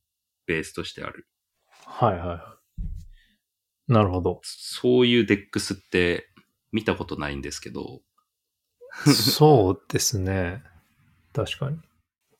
[0.45, 1.27] ベースとしてある。
[1.85, 3.91] はいはいはい。
[3.91, 4.41] なるほど。
[4.43, 6.29] そういう DEX って
[6.71, 8.01] 見たことないんですけど、
[9.05, 10.63] そうですね。
[11.33, 11.77] 確かに。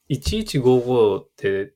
[0.10, 1.74] 1155って、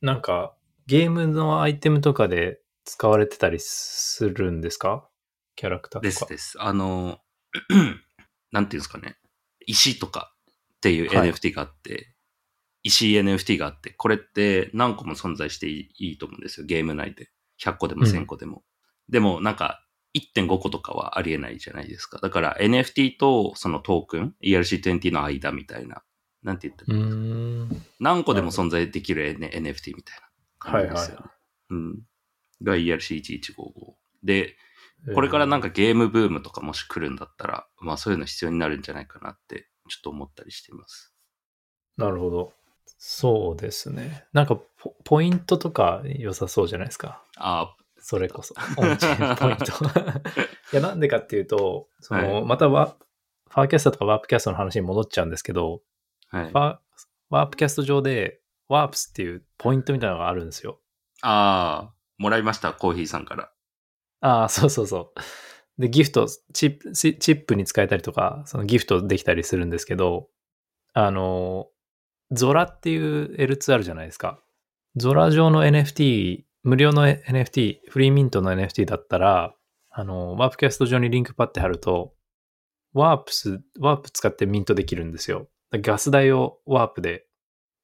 [0.00, 0.54] なんか、
[0.86, 5.08] ゲームのアイテムとかで使われてたりするんですか？
[5.56, 6.08] キャラクターとか。
[6.08, 6.56] ですです。
[6.62, 7.20] あの、
[8.52, 9.18] なんていうんですかね。
[9.66, 10.34] 石とか
[10.76, 12.14] っていうはい NFT があって、
[12.82, 16.66] 石 NFT があって、これって何個も存在していいいいと思うんですよ。
[16.66, 17.30] ゲーム内で。
[17.60, 18.64] 100個でもうん1000個でも。
[19.08, 19.84] でもなんか
[20.16, 22.18] 1.5個とかはありえないじゃないですか。
[22.20, 26.02] だから NFT とそのトークン、ERC20 の間みたいな。
[26.42, 27.82] なんて言ったうらいいーん。
[27.98, 31.22] 何個でも存在できる N- NFT みたいな感じですよね。
[31.24, 31.32] は
[31.70, 32.02] うん。
[32.62, 33.94] が ERC1155。
[34.22, 34.56] で、
[35.14, 41.12] これからなんかゲームブームとかもし来るんだったら、まあそういうの必要になるんじゃないかなって、ちょっと思ったりしています。
[41.96, 42.52] なるほど。
[42.98, 44.24] そうですね。
[44.32, 47.22] なんかポ、ポイントとか良さそうじゃないですか？
[47.36, 48.54] あそれこそ。
[48.76, 49.64] オンチェーンポイント。
[50.72, 52.96] いや、なんでかっていうと、その、はまたワ
[53.48, 55.82] ファーキャストとかワープキャストの話に戻っちゃうんですけど、
[56.30, 56.52] あ、はい
[57.28, 60.80] ワープキャスト上で、ワープスっていうポイントみたいなのがあるんですよ。
[61.22, 63.50] ああ、もらいました、コーヒーさんから。
[64.20, 65.80] ああ、そうそうそう。
[65.80, 70.28] で、ギフト、チップ、チップに使えたりとか、そのギフトできたりするんですけど、
[70.94, 71.68] あの、
[72.32, 74.42] ゾラっていう L2 あるじゃないですか。
[74.96, 79.54] ゾラ上の NFT、無料の NFT、フリーミントの NFT だったら、
[79.90, 82.14] あの、ワープキャスト上にリンクパッて貼ると、
[82.94, 85.48] ワープス、ワープ使ってミントできるんですよ。
[85.72, 87.26] ガス代をワープで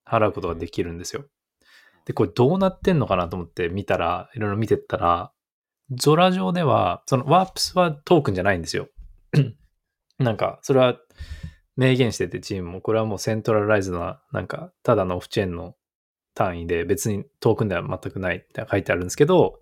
[0.08, 1.26] 払うことができるんですよ。
[2.06, 5.32] で、これどうなってんのかなと思って見たら、いろいろ見てったら、
[5.90, 8.88] ゾラ上では、そのワープスはトークンじゃないんですよ。
[10.18, 10.96] なんか、それは
[11.76, 15.74] 明言しててチームも、これはもうセントラライズな、なんか、ただのオフチェーンの
[16.34, 19.60] 単位で別にトークンでは全くないって書いてあるんですけど、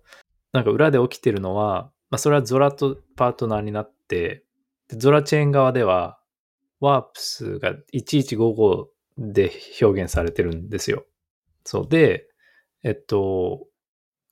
[0.53, 4.43] なんか裏で起きてるのは、まあそれはゾラとパートナーになって、
[4.89, 6.19] でゾラチェーン側では、
[6.79, 9.51] ワープスが1155で
[9.81, 11.05] 表現されてるんですよ。
[11.63, 12.27] そうで、
[12.83, 13.67] えっと、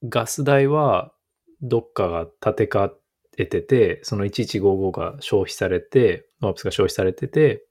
[0.03, 1.13] ガス代は
[1.62, 2.91] どっかが立て替
[3.38, 7.65] えてて、その1155が消費されて、ワープスが消費されてて、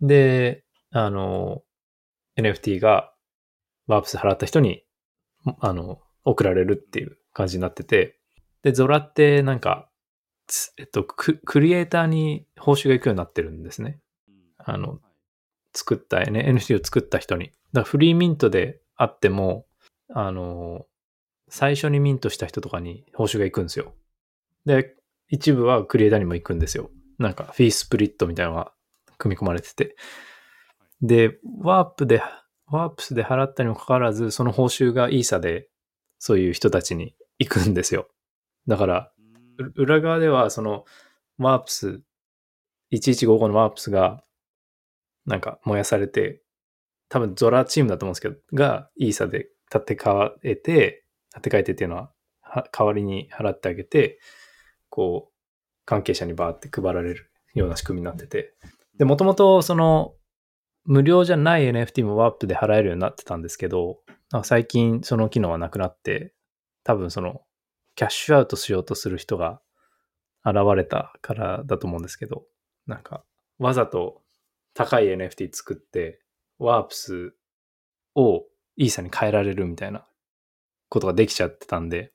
[0.00, 1.62] で、あの、
[2.36, 3.12] NFT が
[3.86, 4.84] ワープス払った人に、
[5.60, 8.18] あの、送られるっていう感じになってて、
[8.62, 9.90] で、ゾラってなんか、
[10.78, 14.00] えっと、クリエイターに報酬が行くようになってるんですね。
[14.58, 15.00] あの、
[15.74, 17.52] 作った、ね、NFT を作った人に。
[17.72, 19.66] だフリーミントであっても、
[20.10, 20.86] あの、
[21.48, 23.94] 最初にミントした人とかに報酬が行くんですよ。
[24.66, 24.94] で、
[25.28, 26.90] 一部はクリエイターにも行くんですよ。
[27.18, 28.72] なんか、フィースプリットみたいなのが
[29.18, 29.96] 組み込まれてて。
[31.00, 32.22] で、ワープで、
[32.66, 35.68] ワープスで払ったにもかかわらず、その報酬がイーサで、
[36.18, 38.08] そういう人たちに行くんですよ。
[38.66, 39.12] だから、
[39.76, 40.84] 裏側では、その、
[41.38, 42.00] ワープス、
[42.92, 44.24] 1155のワープスが、
[45.26, 46.42] なんか燃やされて、
[47.08, 52.12] 多分ゾラチームだと思うんですけど、がイーサで立て替えて、立て替えてっていうのは、
[52.72, 54.20] 代わりに払ってあげて、
[54.88, 55.34] こう、
[55.84, 58.54] 関係者にバーって配られるような仕組みになってて。
[58.96, 60.14] で、もともとその、
[60.84, 64.00] 無料じゃない NFT もワープで払えるようになってたんですけど、
[64.42, 66.34] 最近その機能はなくなって、
[66.84, 67.42] 多分その、
[67.96, 69.60] キャッシュアウトしようとする人が
[70.44, 72.44] 現れたからだと思うんですけど、
[72.86, 73.24] なんか、
[73.58, 74.22] わざと
[74.74, 76.20] 高い NFT 作って、
[76.58, 77.34] ワープス
[78.14, 78.44] を
[78.76, 80.06] イーサに変えられるみたいな
[80.88, 82.12] ことができちゃってたんで、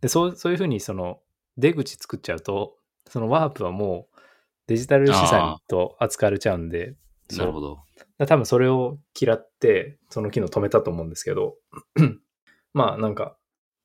[0.00, 1.20] で、そうそういうふうにその
[1.56, 2.76] 出口作っちゃうと、
[3.08, 4.20] そのワープはもう
[4.66, 6.94] デジタル資産と扱われちゃうんで、
[7.36, 7.78] なるほど。
[8.26, 11.56] 多分それを嫌って、その機能止めたと思うんですけど、
[12.72, 13.36] まあなんか、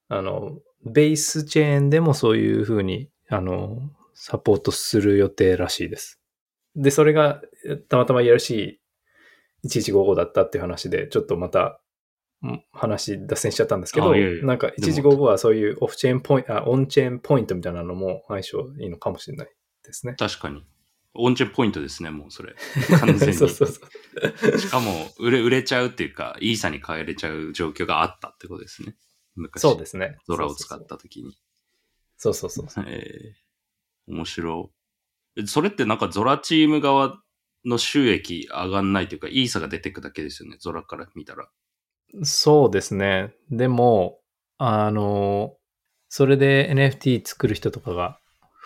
[0.09, 3.79] あの、ベースチェーンでもそういうふうに、あの、
[4.13, 6.21] サポートする予定らしいです。
[6.75, 7.41] で、それが
[7.89, 11.81] たまたま ERC1155 だったっていう話で、ちょっとまた
[12.71, 19.47] 話脱線しちゃったんですけど、いやいやなんか1155はそういうオフチェーンポイント、あ、オンチェーンポイントみたいなのも相性いいのかもしれない
[19.83, 20.15] ですね。
[20.17, 20.63] 確かに。
[21.13, 22.55] オンチェーンポイントですね、もうそれ。
[22.99, 23.35] 完全に。
[23.35, 23.81] そうそうそ
[24.53, 24.59] う。
[24.59, 28.95] しかも売れ、売れちゃうっていうか、イーサに変えれちゃう状況があったってことですね。
[29.35, 29.61] 昔。
[29.61, 30.17] そうですね。
[30.27, 31.37] ドラを使った時に。
[32.17, 34.71] そうそうそう えー、面白
[35.37, 35.47] い。
[35.47, 37.21] それってなんかゾラチーム側
[37.65, 41.49] の収益上がんないというか、イーサが出てくだけですよね、ゾラから見たら。
[42.23, 43.33] そうですね。
[43.49, 44.19] でも、
[44.57, 45.55] あの、
[46.09, 48.19] それで NFT 作る人とかが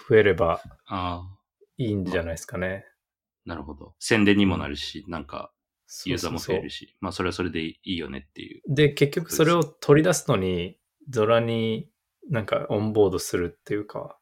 [0.09, 0.61] 増えれば
[1.77, 2.85] いいんじゃないですかね。
[3.45, 3.95] なるほど。
[3.99, 5.51] 宣伝にもなるし、なんか、
[6.05, 8.61] ユーザーも増えるし、まあそれはそれでいいよねっていう。
[8.67, 10.77] で、結局それを取り出すのに、
[11.09, 11.89] ゾラに
[12.29, 14.19] なんかオンボードするっていうか、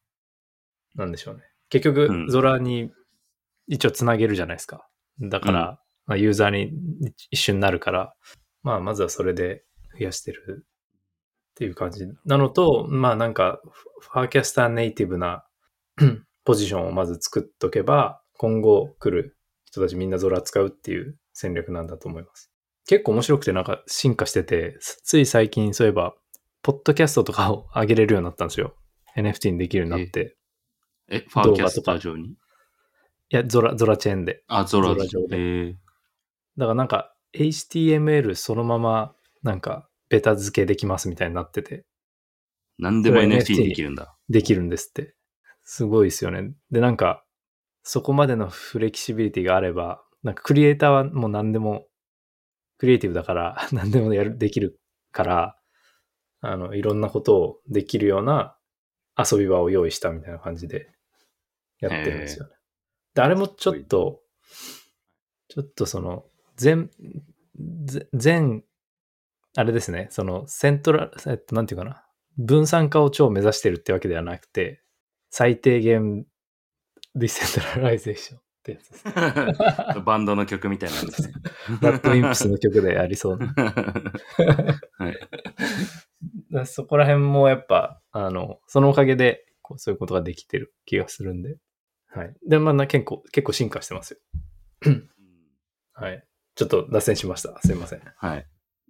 [0.96, 1.42] なんでしょうね。
[1.70, 2.92] 結局、ゾラに
[3.68, 4.88] 一応つなげるじゃないですか。
[5.20, 6.72] だから、まあ、ユーザーに
[7.32, 8.16] 一瞬なるから、
[8.68, 9.64] まあ、まずはそれで
[9.98, 13.62] 増やしてるっていう感じなのと、まあなんか、
[14.02, 15.46] ファーキャスターネイティブな
[16.44, 22.52] ポジションをまず作っとけば、今後来る人たちみんなゾラ使うっていう戦略なんだと思います。
[22.88, 26.14] 結構面白くてなんか進化してて、つい最近そういえば、
[26.62, 28.76] ポッドキャストとかを上げれるようになったんですよ。
[29.16, 30.36] NFT にできるようになって。
[31.08, 32.32] え、ファーキャスター上に？
[32.32, 32.36] い
[33.30, 34.44] や、ゾラ、ゾラチェーンで。
[34.48, 35.74] あ、ゾラ上で。
[36.58, 41.86] だからなんか、HTML そのままなんかベタ付けできますみたいになってて。
[42.78, 44.16] 何でも NFT できるんだ。
[44.30, 45.16] できるんですって。
[45.64, 46.54] すごいですよね。
[46.72, 47.24] で、なんか、
[47.84, 51.88] そこまでのフレキシビリティがあれば、なんかクリエイターはもう何でも、
[52.78, 54.80] クリエイティブだから 何でもやる、できる
[55.12, 55.60] から、
[56.42, 58.58] あの、いろんなことをできるような
[59.18, 60.92] 遊び場を用意したみたいな感じで
[61.80, 62.52] やってるんですよね。
[63.16, 64.22] で、あれもちょっと、
[65.50, 66.26] ちょっとその、
[66.58, 66.90] 全、
[68.14, 68.64] 全、
[69.56, 72.04] あれですね、そのセントラ、えっと、なんていうかな、
[72.38, 74.82] 分散化を超目指してるってわけではなくて、
[75.30, 76.26] 最低限
[77.16, 79.14] decentralization ってやつです、ね。
[80.06, 81.34] バンドの曲みたいなんですね。
[81.82, 83.54] RADWIMPS の曲でありそうな。
[84.98, 85.10] は
[86.62, 91.58] い、そこら辺もやっぱ、あの、そのおかげでこうそういうことができてる気がするんで、
[92.08, 92.36] はい。
[92.48, 94.20] で、まあ、な結構、結構進化してますよ。
[95.94, 96.27] はい。
[96.58, 97.60] ちょっと脱線しました。
[97.62, 98.02] すいません。
[98.18, 98.46] はい。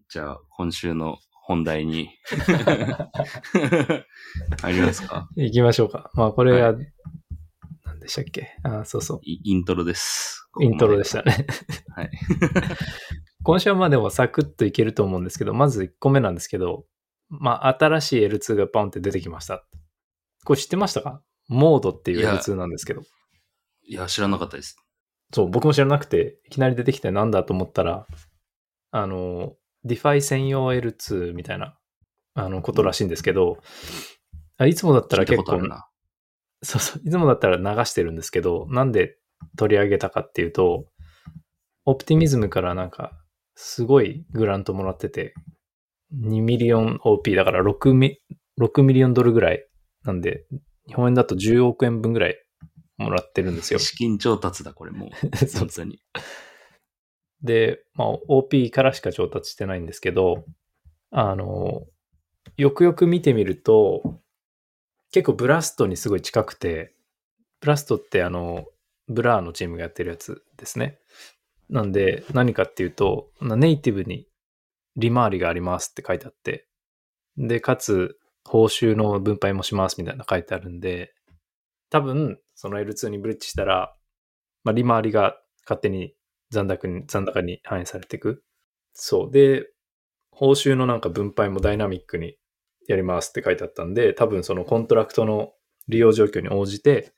[0.10, 2.10] じゃあ、今週の本題に
[4.62, 5.28] 入りますか？
[5.36, 6.10] 行きましょうか。
[6.14, 6.78] まあ、これはは、
[7.86, 8.56] 何でしたっけ？
[8.64, 9.20] あ、そうそう。
[9.24, 10.48] イイントロです。
[10.62, 11.46] イントロでしたね。
[11.96, 12.12] はい。
[13.44, 16.86] 今週はまあでもサクッといけると思うんですけど、まず1個目なんですけど、
[17.30, 19.66] まあ新しい L2 がポンって出てきました。
[20.46, 21.22] これ知ってましたか？
[21.48, 23.02] モードっていういや L2 なんですけど。
[23.90, 24.76] いや、知らなかったです。
[25.34, 28.08] そう、僕も知らなくて、いきなり出てきてなんだと思ったら、
[28.92, 31.78] あの、DeFi 専用 L2 みたいな、
[32.34, 33.58] あの、ことらしいんですけど、
[34.58, 35.60] あいつもだったら結構。
[36.64, 37.02] そうそう。
[37.06, 39.18] いつもだったら流してるんですけど、なんで
[39.58, 40.88] 取り上げたかっていうと、
[41.86, 43.12] オプティミズムからなんか、
[43.56, 45.34] すごいグラントもらってて、
[46.16, 48.20] 2ミリオン OP だから6ミ
[48.60, 49.66] ,6 million ドルぐらい
[50.04, 50.46] なんで、
[50.88, 52.36] 日本円だと10億円分ぐらい
[52.98, 53.80] もらってるんですよ。
[53.80, 55.10] 資金調達だ、これもう。
[55.60, 56.02] 本当に。
[57.42, 60.46] で、まあ、OP からしか調達してないんですけど、
[61.12, 61.86] あの、
[62.58, 64.20] よくよく見てみると、
[65.12, 66.96] 結構ブラストにすごい近くて、
[67.62, 68.66] ブラストってあの、
[69.08, 71.00] ブラーのチームがやってるやつですね。
[71.70, 74.28] なんで、何かっていうと、ネイティブに
[74.96, 76.68] 利回りがありますって書いてあって、
[77.38, 81.14] で、かつ、報酬の分配もしますみたいな書いてあるんで、
[81.90, 83.96] 多分、その L2 にブリッジしたら、
[84.64, 86.14] まあ、利回りが勝手に
[86.50, 88.44] 残高に、残高に反映されていく。
[88.94, 89.32] そう。
[89.32, 89.70] で、
[90.32, 92.38] 報酬のなんか分配もダイナミックに
[92.88, 95.54] やりますって書いてあったんで、多分そのコントラクトの
[95.88, 97.14] 利用状況に応じて、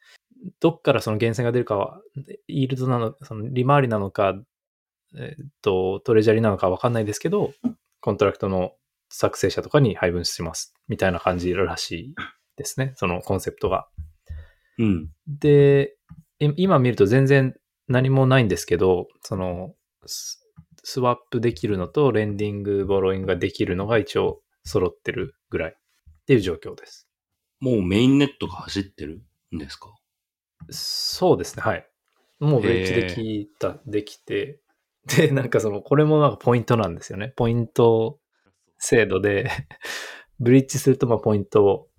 [0.59, 2.01] どっからその源泉が出るかは、
[2.47, 4.35] yield なの、その利回りなのか、
[5.17, 7.53] えっと、 treasury なのかわかんないですけど、
[7.99, 8.73] コントラクトの
[9.09, 10.73] 作成者とかに配分します。
[10.87, 12.15] みたいな感じらしい
[12.55, 12.93] ですね。
[12.95, 13.87] そのコンセプトが。
[14.79, 15.09] うん。
[15.27, 15.95] で、
[16.39, 17.55] い今見ると全然
[17.87, 20.39] 何もないんですけど、その、ス
[20.83, 25.75] スワップできるのと lending、borrowing ができるのが一応揃ってるぐらいっ
[26.25, 27.07] ていう状況です。
[27.59, 29.21] もう mainnet が走ってる
[29.53, 29.93] んですか？
[30.69, 31.85] そうですね、はい。
[32.39, 34.61] もうブリッジできた、できて、
[35.05, 37.33] で、なんかその、これもなんかポイントなんですよね。
[37.35, 38.19] ポイント
[38.77, 39.49] 制度で、
[40.39, 41.89] ブリッジするとまあポイントを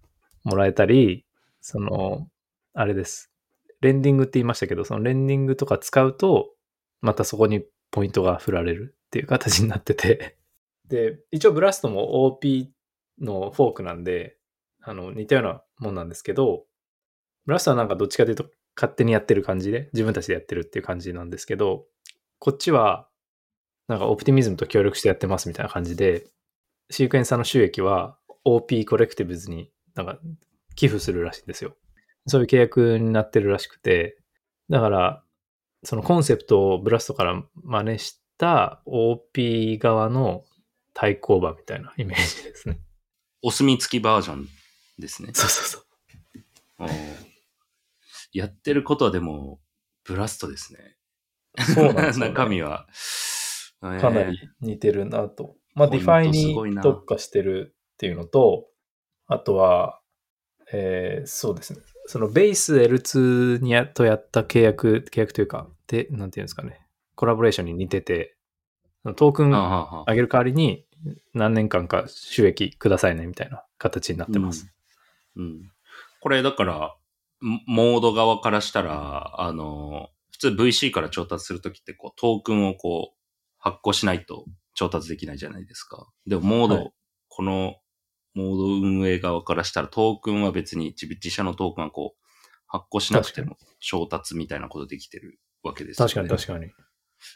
[0.44, 1.26] もらえたり、
[1.60, 2.28] その、
[2.80, 3.30] あれです。
[3.82, 6.54] レンディングって言いましたけど、そのレンディングとか使うと、
[7.02, 10.38] またそこにポイントが振られるっていう形になってて。
[10.88, 12.72] で、一応ブラストも OP
[13.20, 14.38] のフォークなんで、
[14.80, 16.64] あの、似たようなもんなんですけど、
[17.44, 21.84] ブラストはなんかどっちかというと勝手にやってる感じで、自分たちでやってるっていう感じなんですけど、
[22.38, 23.10] こっちは、
[23.88, 26.24] なんかオプティミズムと協力してやってますみたいな感じで、
[26.88, 30.18] シークエンサーの収益は OP コレクティブズになんか
[30.76, 31.76] 寄付するらしいんですよ。
[32.30, 34.16] そういう契約になってるらしくて、
[34.68, 35.24] だから、
[35.82, 40.44] そのコンセプトをブラストから真似した OP 側の
[40.94, 42.80] 対抗馬みたいなイメージですね。
[43.42, 44.48] お墨付きバージョン
[44.98, 45.30] ですね。
[45.32, 46.88] そうそうそう。
[48.32, 49.60] やってることはでも、
[50.04, 50.96] ブラストですね。
[51.74, 52.86] そうなんですよね 中身は。
[53.80, 55.56] かなり似てるなと。
[55.74, 58.68] まあ、ポイント DeFi すごいなに特化してるっていうのと、
[59.26, 60.00] あとは、
[60.72, 61.80] えーそうですね。
[62.06, 66.80] そのベース L2 にやとやった契約、契約というか、で、なんていうんですかね。
[67.14, 68.36] コラボレーションに似てて、
[69.16, 70.84] トークンあげる代わりに
[71.34, 74.72] 何年間か収益くださいねみたいな形になってます。
[75.36, 75.70] うん。
[76.20, 76.96] これだから、
[77.40, 83.16] モモード側からしたら、あの、普通 VC から調達するときってこうトークンをこう
[83.58, 86.08] 発行しないと調達できないじゃないですか。
[86.26, 86.92] でもモード、はい
[87.30, 87.76] この
[88.34, 92.20] モード運営側からしたらトークンは別に自自社のトークンはこう
[92.66, 96.12] 発行しなくても調達みたいなことできてるわけですよね。
[96.14, 96.72] 確かに確かに。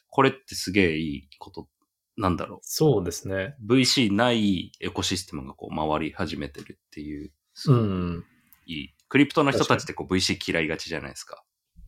[0.09, 1.69] これってすげえいいこと
[2.17, 3.57] なんだろそうですね。
[3.69, 3.75] う。
[3.75, 8.25] VC ないエコシステムがこう回り始めてるっていう、すうん。
[8.67, 8.95] いい。
[9.09, 11.43] クリプトの人たちってこう VC 嫌いがちじゃないですか。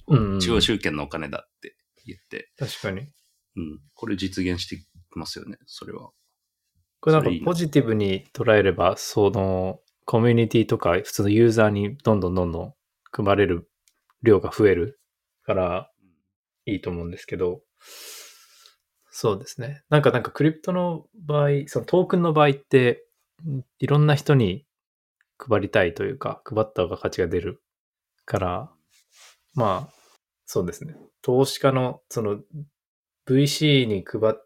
[0.08, 0.40] うん。
[0.40, 2.50] 中央集権のお金だって言って。
[2.58, 3.02] 確かに。
[3.56, 3.80] うん。
[3.94, 6.10] これ実現してきますよね、それは。
[7.06, 12.74] これなんかポジティブに捉えれば、そのコミュニティとか普通のユーザーにどんどんどんどん
[13.12, 13.70] 組まれる
[14.24, 14.98] 量が増える
[15.44, 15.90] から
[16.64, 17.60] いいと思うんですけど、
[19.08, 19.84] そうですね。
[19.88, 23.06] なんかなんかクリプトの場合、そのトークンの場合って、
[23.48, 24.66] んいろんな人に
[25.38, 27.62] 配りたいというか、配った方が価値が出る
[28.24, 28.70] から、
[29.54, 29.94] まあ、
[30.44, 30.96] そうですね。
[31.22, 32.40] 投資家のその
[33.28, 34.44] VC に配っ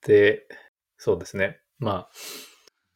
[0.00, 0.46] て、
[0.96, 1.58] そうですね。
[1.78, 2.10] まあ、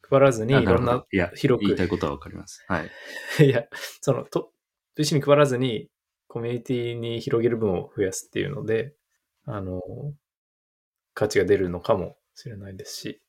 [0.09, 2.63] 配らずにあいろんないや、広く言いたいことはわかります。
[2.67, 2.91] はい。
[3.45, 3.65] いや、
[4.01, 4.51] その、と、
[4.97, 5.89] VC に配らずに、
[6.27, 8.95] コミュニティに広げる分を増やすっていうので、
[9.45, 9.81] あの、
[11.13, 13.21] 価値が出るのかもしれないですし、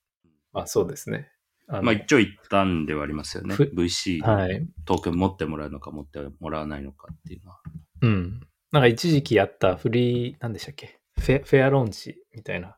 [0.52, 1.30] まあそうですね。
[1.66, 3.54] あのまあ一長一短ではありますよね。
[3.54, 4.66] ふ VC はい。
[4.84, 7.60] トークン持ってもらうのか持ってもらわないのかっていうのは。
[8.02, 8.40] うん。
[8.70, 10.98] なんか一時期やったフリー、なんでしたっけ？
[11.18, 12.76] フェフェアローンチみたいな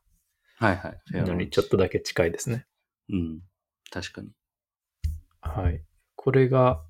[0.58, 0.98] はいはい。
[1.06, 2.66] フェアにちょっとだけ近いですね。
[3.10, 3.40] うん。
[3.90, 4.28] 確かに。
[5.40, 5.82] はい。
[6.14, 6.82] これが、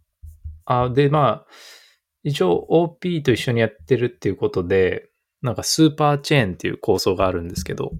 [0.64, 1.47] あ、で、まあ、
[2.23, 5.11] 一応 OP と一緒にやってるっていうことで、
[5.43, 7.93] なんかスーパーチェーンっていう構想があるんですけど、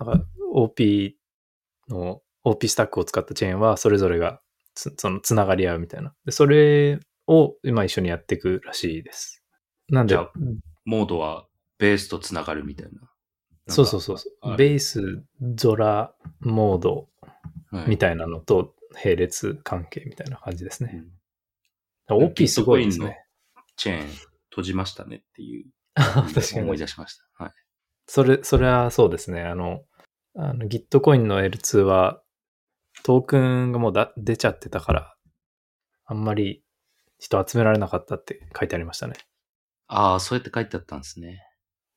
[0.00, 1.16] なんか OP
[1.88, 4.40] の OP スタックを使ったチェーンはそれぞれが
[4.74, 6.14] つそのつながり合うみたいな。
[6.24, 9.44] で、それを今一緒にやっていくらしいです。
[9.88, 10.32] なんでじゃあ、
[10.84, 11.46] モードは
[11.78, 13.08] ベースとつながるみたいな。
[13.68, 14.56] そうそうそうそう。
[14.56, 15.22] ベース、
[15.54, 17.08] ゾラ、モード
[17.70, 20.90] はいみたいなのと並列関係みたいな感じですね。
[20.94, 21.18] うん
[22.10, 23.22] OP すごいですね。
[23.76, 24.06] チェーン
[24.50, 25.66] 閉じましたねっていう。
[25.94, 26.78] 確かに思い。
[26.78, 27.44] 出しました。
[27.44, 27.52] はい。
[28.06, 29.42] それ、それはそうですね。
[29.42, 29.84] あの、
[30.34, 32.22] あの Gitcoin の L2 は
[33.02, 35.16] トークンがもうだ出ちゃってたから、
[36.06, 36.64] あんまり
[37.18, 39.14] 人集められなかったって書いてありましたね。
[39.86, 41.42] ああ、そうやって書いてあったんですね。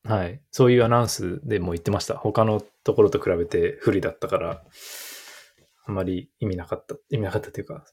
[0.03, 0.41] はい。
[0.51, 2.17] そういうアナウンスでも言ってました。
[2.17, 4.63] 他のところと比べて不利だったから、
[5.85, 7.85] あんまり意味なかった、意味なかったというか、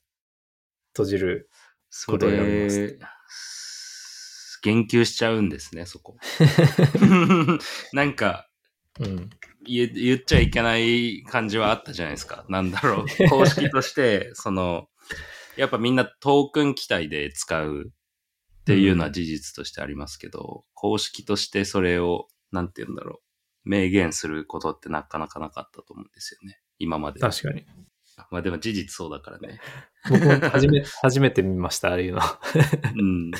[0.92, 1.50] 閉じる。
[1.90, 2.98] そことをやりまれ、
[4.62, 6.16] 言及しちゃうんですね、そこ。
[7.92, 8.48] なんか、
[9.00, 9.30] うん。
[9.64, 12.44] 言言っちゃいけない感じはあったじゃないですか。
[12.48, 13.28] なんだろう。
[13.28, 14.88] 公式として、その、
[15.56, 17.92] やっぱみんなトークン機体で使う
[18.68, 23.22] っていうのは事実としてありますけど、公式としてそれを、なんて言うんだろ
[23.64, 23.70] う。
[23.70, 26.60] 明言することってなかなかなかったと思うんですよね。
[26.78, 27.18] 今まで。
[27.18, 27.64] 確かに。
[28.30, 29.60] まあでも事実そうだからね。
[30.10, 32.20] 僕も初め、 初めて見ました、ああいうの。
[32.94, 33.30] うん。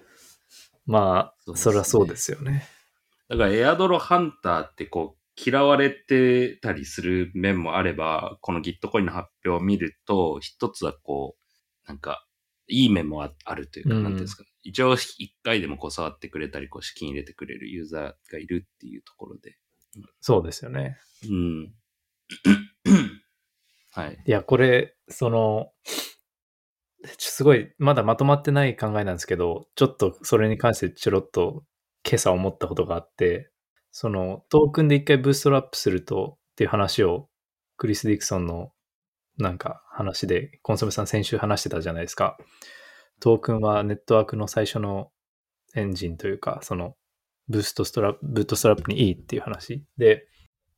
[0.86, 2.66] まあ、そねそりゃそうですよね。
[3.28, 12.25] だからエアドロハンターってこう、嫌われてたりする面もあれば、この Gitcoin の発表を見ると、一つはこう、なんか、
[12.68, 14.44] いい面もああるというか、うんなんていうんですか。
[14.62, 19.56] 一応一回でもこう触ってくれたり、こう資金入れてくれるユーザーがいるっていうところで。
[20.20, 20.98] そうですよね。
[21.28, 21.74] うん。
[23.92, 24.22] はい。
[24.26, 25.72] いや、これ、その、
[27.18, 31.64] すごい、まだまとまってない考えなんですけど、ちょっとそれに関してちょろっと
[32.04, 33.50] 今朝思ったことがあって、
[33.92, 37.28] そのトークンで一回ブーストラップするとっていう話を
[37.76, 38.72] クリス・ディクソンの
[39.38, 42.38] なんか話で、コンソメさん先週話してたじゃないですか。
[43.20, 45.10] トークンはネットワークの最初の
[45.74, 46.94] エンジンというか、その
[47.48, 49.84] ブーストストラップ、 bootstrap にいいっていう話。
[49.98, 50.26] で、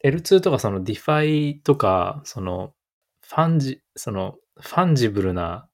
[0.05, 2.75] L2 とかその DeFi とか、その
[3.23, 5.69] ファンジ、その fungible な、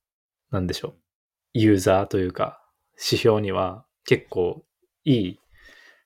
[0.51, 0.95] なんでしょう、
[1.55, 2.61] ユーザーというか、
[2.95, 4.64] 指標には結構
[5.05, 5.41] いい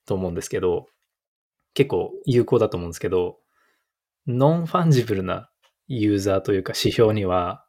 [0.07, 0.87] と思うんですけど、
[1.75, 3.39] 結構有効だと思うんですけど、
[4.27, 5.51] non-fungible な
[5.89, 7.65] ユーザーというか指標には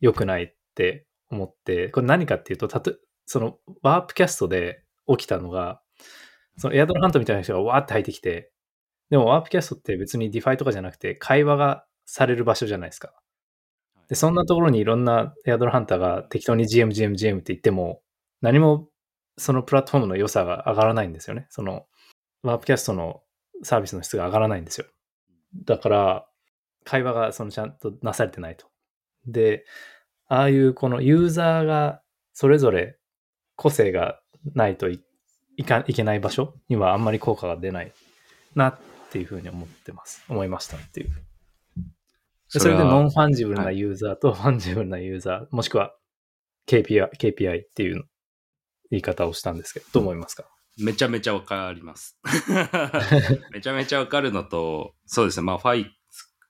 [0.00, 2.94] 良くないって思って、これ何かっていうと、たと
[3.26, 5.80] そのワープキャストで起きたのが、
[6.56, 8.50] そのエアドロハントみたいな人がわーって入ってきて、
[9.10, 13.12] でもワープキャストって別に DeFi とかじゃなくて会話がされる場所じゃないですか。
[14.08, 18.00] で、そんなところにいろんなエアドロハンターが適当に GM、GM、GM って言っても、
[18.40, 18.88] 何も
[19.36, 21.46] そのプラットフォームの良さが上がらないんですよね。
[21.50, 21.86] その
[22.42, 23.20] ワープキャストの
[23.62, 24.86] サービスの質が上がらないんですよ。
[25.64, 26.28] だから、
[26.88, 28.66] 会話がそのちゃんとなされてないと。
[29.26, 29.66] で、
[30.26, 32.00] ああいうこのユーザーが
[32.32, 32.96] それぞれ
[33.56, 34.20] 個性が
[34.54, 35.04] ないとい
[35.58, 37.92] いかいけない場所にはあんまり効果が出ない
[38.54, 38.78] なっ
[39.10, 40.24] ていうふうに思ってます。
[40.30, 41.10] 思いましたっていう。
[42.54, 45.94] でそれで non-fungible なユーザーと fungible なユーザー、もしくは
[46.66, 48.04] KPI, KPI っていう
[48.90, 50.44] 言い方をしたんですけど、どう思いますか？
[50.78, 52.18] めちゃめちゃわかります。
[53.52, 55.97] めちゃめちゃわかるのと、そうですね、まあ、ファイ、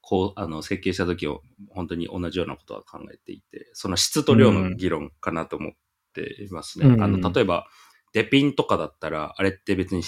[0.08, 5.72] こう、あの、設計した時を本当に同じようなことは考えていて、その質と量の議論かなと思っ
[6.14, 6.86] ていますね。
[6.86, 7.66] うんあの、例えば、
[8.14, 10.02] デピンとかだったら、あれって別に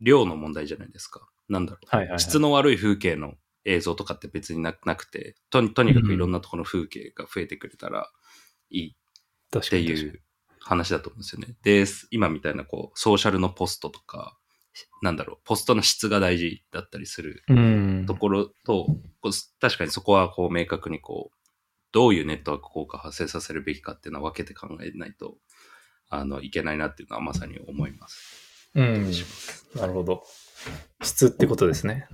[0.00, 1.28] 量の問題じゃないですか。
[1.50, 1.86] なんだろう。
[1.86, 3.34] はいはいはい質の悪い風景の
[3.66, 8.10] 映像とかって別にななくて、とにとにかくいろんなところの風景が増えてくれたら
[8.70, 8.94] いいっ
[9.60, 9.78] て。
[9.80, 10.22] いう
[10.60, 11.56] 話だと思うんですよね。
[11.62, 14.38] で、今みたいなこう、ソーシャルのポストとか、
[15.02, 18.14] なんだろう、ポストの質が大事だったりするうんと。
[18.14, 18.86] ころと、
[19.60, 21.36] 確かにそこはこう明確にこう、
[21.92, 25.36] どういうネットワーク効果を発生させるべきかっていうのは分けて考えないと、
[26.08, 28.70] あの、いけないなっていうのはまさに思います。
[28.74, 29.12] うん。
[29.74, 30.24] なるほど。
[31.02, 32.06] 質ってことですね。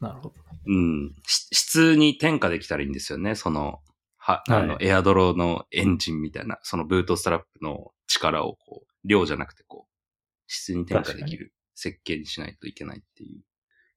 [0.00, 0.34] なるほど。
[0.66, 1.14] うん。
[1.26, 3.34] し質に転化できたらいいんですよね。
[3.34, 3.80] その、
[4.16, 9.94] は、あの、はエアドロのエンジンみたいな、そのブートストラップの力をこう、量じゃなくてこう、
[10.46, 13.42] 質に転嫁できる設計にしないといけないっていう。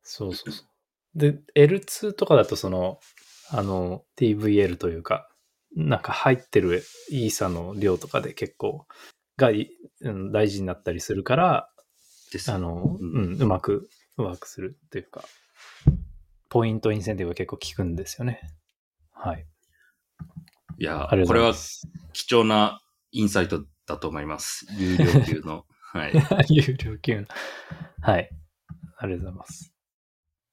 [0.03, 0.67] そうそうそう。
[1.15, 2.99] で、L2 とかだとその、
[3.49, 5.30] あの、TVL というか、
[5.75, 8.86] なんか入ってるイーサの量とかで結構
[9.38, 9.69] がい、
[10.01, 11.69] うん、大事になったりするから、
[12.49, 15.23] あの、ううんん、うまく、うまくするというか、
[16.49, 18.41] ポイントインセンティブが結構効くんですよね。
[19.11, 19.45] はい。
[20.80, 21.53] いやこれは。
[22.13, 24.65] 貴重なインサイトだと思います。
[24.78, 25.65] 有料級の。
[25.98, 26.14] はい。
[26.50, 27.28] 有料級の。
[28.02, 28.30] はい。
[28.98, 29.74] ありがとうございます。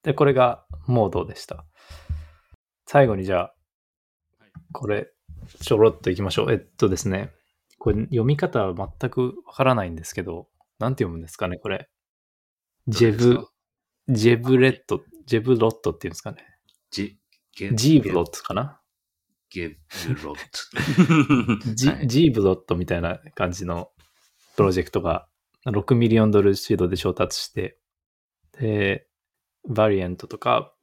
[0.03, 1.65] で、これがモードでした。
[2.87, 3.41] 最後にじゃあ
[4.39, 5.11] はい、これ、
[5.61, 6.53] ちょろっといきましょう。
[6.53, 7.33] えっとですね、
[7.79, 11.89] これ読み方は全くわからないんですけど、なんて読むんですかね、これ。
[12.87, 13.49] ジェブ
[14.09, 16.45] ジェブレット、 Gevulot っていうんですかね。
[16.91, 17.19] ジ、
[17.57, 18.81] ゲジーブロットかな？
[19.49, 21.73] Gevulot。
[21.75, 23.93] ジはいジーブロットみたいな感じの
[24.57, 25.27] プロジェクトが
[25.67, 27.79] 6 million ドルシードで調達して、
[28.59, 29.07] で、
[29.69, 30.75] Variant とか、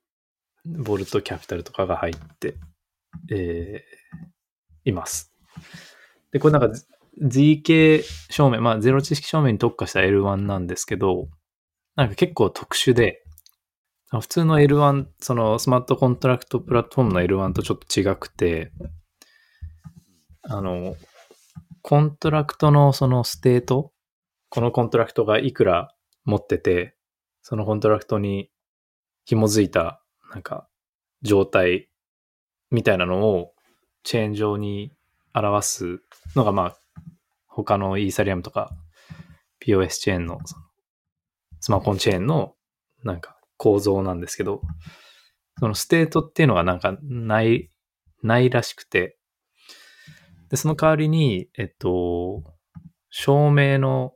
[0.65, 2.55] Volt Capital とかが入って、
[3.32, 4.32] えー
[4.86, 5.32] います。
[6.32, 6.71] で、これなんか
[7.21, 11.27] ZK 証明、まあゼロ知識証明に特化した L1 なんですけど、
[11.95, 13.23] なんか結構特殊で、
[14.09, 18.71] 普通の L1、そのスマートコントラクトプラットフォームの L1 とちょっと違くて、
[20.43, 20.95] あの、
[21.82, 23.91] コントラクトのそのステート、
[24.51, 25.95] このコントラクトがいくら
[26.25, 26.93] 持ってて、
[27.41, 28.51] そのコントラクトに
[29.23, 30.67] 紐づいた、なんか、
[31.21, 31.89] 状態
[32.69, 33.53] みたいなのを
[34.03, 34.91] チェーン上に
[35.33, 36.01] 表す
[36.35, 36.77] のが、まあ、
[37.47, 38.71] 他のイーサリアムとか
[39.65, 40.65] POS チェーンの、その
[41.61, 42.55] スマコンチェーンの、
[43.05, 44.61] なんか構造なんですけど、
[45.59, 47.71] そのステートっていうのがなんかない、
[48.21, 49.17] ないらしくて、
[50.49, 52.43] で、その代わりに、えっと、
[53.11, 54.13] 証明の、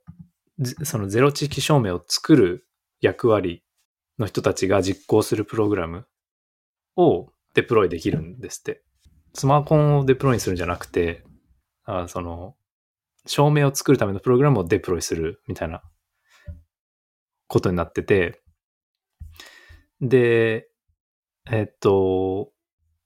[0.84, 2.68] そのゼロ知識証明を作る
[3.02, 3.64] 役割
[4.20, 6.08] の人たちが実行するプログラム
[6.96, 8.84] をデプロイできるんですって。
[9.34, 11.24] スマコンをデプロイするんじゃなくて、
[11.84, 12.56] あその、
[13.26, 15.82] 証明を作るためのプログラムをデプロイするみたいな
[17.48, 18.42] ことになってて、
[20.00, 20.70] で、
[21.52, 22.52] えっと、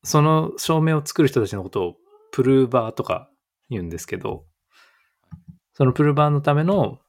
[0.04, 1.96] その証明を作る人たちのことを
[2.32, 3.30] プルーバーとか
[3.70, 4.46] 言うんですけど、
[5.74, 7.00] そのプルーバーのための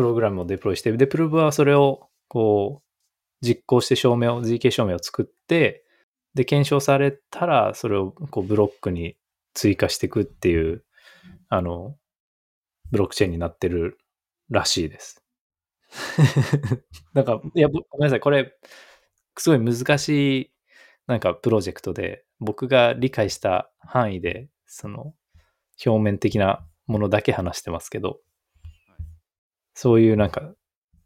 [0.00, 5.84] プログラムをデプロイして、で、プルーバーはそれをこう実行して証明を、ZK 証明を作って、
[6.32, 9.18] で、検証されたら、それをこうブロックに
[9.52, 10.84] 追加していくっていう、
[11.50, 11.98] あの、
[12.90, 13.98] ブロックチェーンになってる
[14.48, 15.22] らしいです。
[17.12, 18.20] なんか、いや、ぼごめんなさい。
[18.20, 18.56] これ、
[19.36, 20.08] すごい難し
[20.44, 20.52] い、
[21.08, 25.12] なんかプロジェクトで、僕が理解した範囲で、その、
[25.84, 28.20] 表面的なものだけ話してますけど、
[29.74, 30.52] そういうなんか、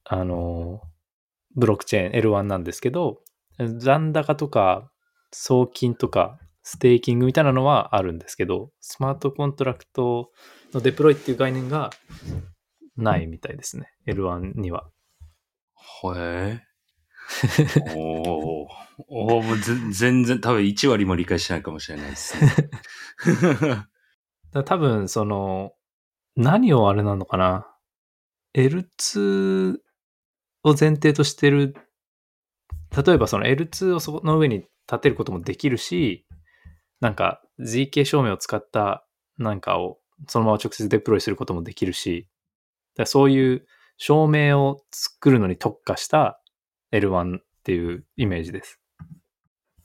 [0.05, 0.81] あの、
[1.57, 3.21] ブロックチェーン L1 なんですけど、
[3.79, 4.91] 残高とか
[5.33, 10.31] 送金とかステーキングみたいなのはあるんですけど、スマートコントラクト
[10.73, 11.91] のデプロイっていう概念が
[12.97, 13.93] ないみたいですね。
[14.07, 14.89] L1 には。
[15.75, 16.75] ほえー。
[17.97, 19.43] おーお
[19.93, 22.53] 全然、多分1割も理解してないかもしれないですね。
[24.65, 25.73] 多分、その、
[26.37, 27.74] 何をあれなのかな
[28.55, 29.78] ?L2
[30.62, 31.74] を前提としてる、
[32.96, 34.59] 例えばその L2 をその上に
[34.90, 36.26] 立てることもできるし、
[37.00, 39.07] なんか ZK 証明を使った
[39.38, 39.98] なんかを
[40.28, 42.28] そのまま直接デプロイすることもできるし、
[42.96, 46.40] だそういう証明を作るのに特化した
[46.92, 48.80] L1 っていうイメージです。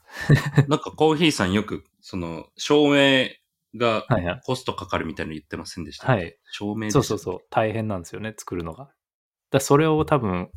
[0.68, 3.30] なんかコーヒーさんよく、その、証明
[3.76, 4.06] が。
[4.46, 6.38] コストかかるみたいなの言ってませんでしたはい。
[6.52, 7.40] 証明でそうそうそう。
[7.50, 8.90] 大変なんですよね、作るのが。
[9.52, 10.50] だそれを多分、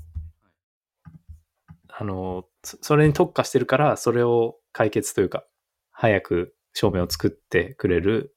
[1.89, 5.45] あの、そそれに特化してるから、それを解決というか、
[5.91, 8.35] 早く証明を作ってくれる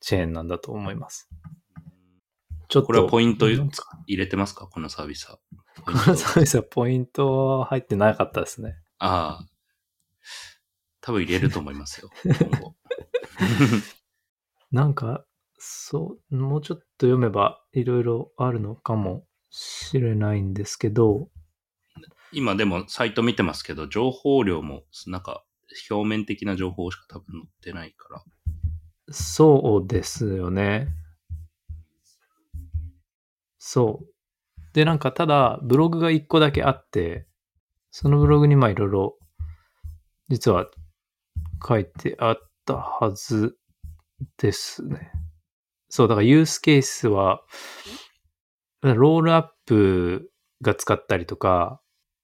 [0.00, 1.28] チェーンなんだと思います。
[2.68, 2.86] ちょっと。
[2.86, 3.58] これはポイント入
[4.08, 4.66] れてますか？
[4.66, 5.38] このサービスは。
[5.84, 8.76] このサービスはポイントは入ってなかったですね。
[8.98, 9.46] ああ。
[11.00, 12.10] 多分入れると思いますよ。
[12.24, 12.74] 今後。
[14.72, 15.24] なんか、
[15.58, 21.28] そう、もうちょっと読めばいろいろあるのかもしれないんですけど、
[22.32, 25.44] 今でもサイト見てますけど、情報量もなんか
[25.90, 28.24] 表面的な情報しか多分載ってないから。
[29.10, 30.88] そうですよね。
[33.58, 34.16] そう。
[34.74, 37.26] で、なんかただ、ブログが一個だけあって、
[37.90, 39.18] そのブログにまあいろいろ、
[40.28, 40.68] 実は
[41.66, 43.56] 書いてあったはず
[44.38, 45.10] ですね。
[45.88, 47.42] そう、だからユースケースは、
[48.82, 50.30] ロールアップ
[50.62, 51.80] が使ったりとか、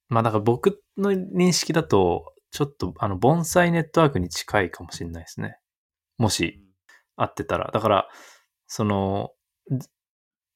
[0.09, 5.57] まあだから僕の認識だと、ちょっとあの、盆栽ネットワークに近いかもしれないですね。
[6.18, 6.62] もし
[7.16, 7.70] 合ってたら。
[7.72, 8.09] だから、
[8.66, 9.30] その、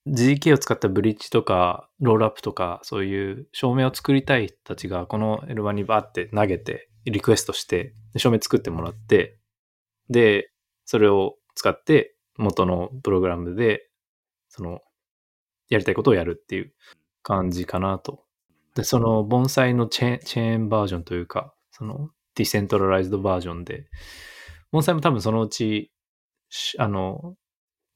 [0.06, 9.38] GK を使ったブリッジとか、ロールアップとか、そういう照明を作りたい人たちが、この L1 にバーって投げて、リクエストして、照明作ってもらって、
[10.08, 10.50] で、
[10.86, 13.90] それを使って、元のプログラムで、
[14.48, 14.80] その、
[15.68, 16.72] やりたいことをやるっていう
[17.22, 18.24] 感じかなと。
[18.74, 23.86] で、その、盆栽のチェーンチェーンバージョンというか、その、ディセントラライズドバージョンで、
[24.70, 25.92] 盆栽も多分そのうち、
[26.50, 27.36] しあの、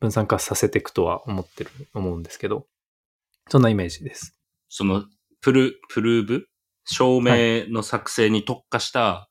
[0.00, 2.66] 分散化させていくとは思ってる、思うんですけど、
[3.48, 4.36] そんなイメージです。
[4.68, 5.04] その、
[5.40, 6.46] プル、プルーブ？
[6.86, 9.30] 照明の作成に特化した、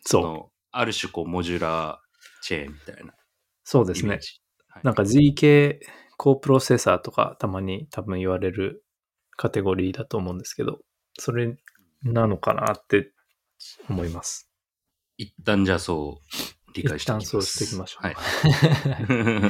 [0.00, 0.22] そう。
[0.22, 2.07] のある種こう、モジュラー
[2.42, 3.14] チェーンみたいな
[3.64, 4.10] そうですね。
[4.10, 4.20] はい
[4.84, 5.80] なんか ZK
[6.16, 8.84] コープロセッサーとかたまに多分言われる
[9.36, 10.78] カテゴリーだと思うんですけど、
[11.18, 11.56] それ
[12.02, 13.12] なのかなって
[13.88, 14.50] 思います。
[15.16, 17.26] 一旦じゃあそう、理解しておきます。
[17.26, 18.16] 一旦そうしていきましょうはい。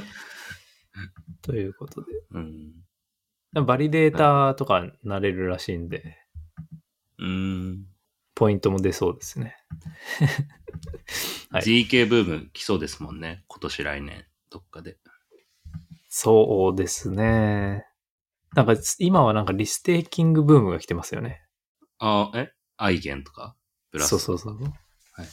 [1.42, 2.12] ということで。
[2.32, 2.38] う
[3.60, 3.64] ん。
[3.66, 6.18] バリデータとかなれるらしいんで、
[7.18, 7.86] うん。
[8.38, 9.56] ポイントも出そうですね。
[11.50, 13.42] はい GK ブーム来そうですもんね。
[13.48, 14.96] 今年来年、どっかで。
[16.08, 17.84] そうですね。
[18.54, 21.42] なんか今はなんかリステーキングブームが来てますよね。
[21.98, 22.52] あ、え？
[22.76, 23.56] Eigen とか？
[23.90, 24.62] Blast そうそうそう。
[24.62, 25.26] はい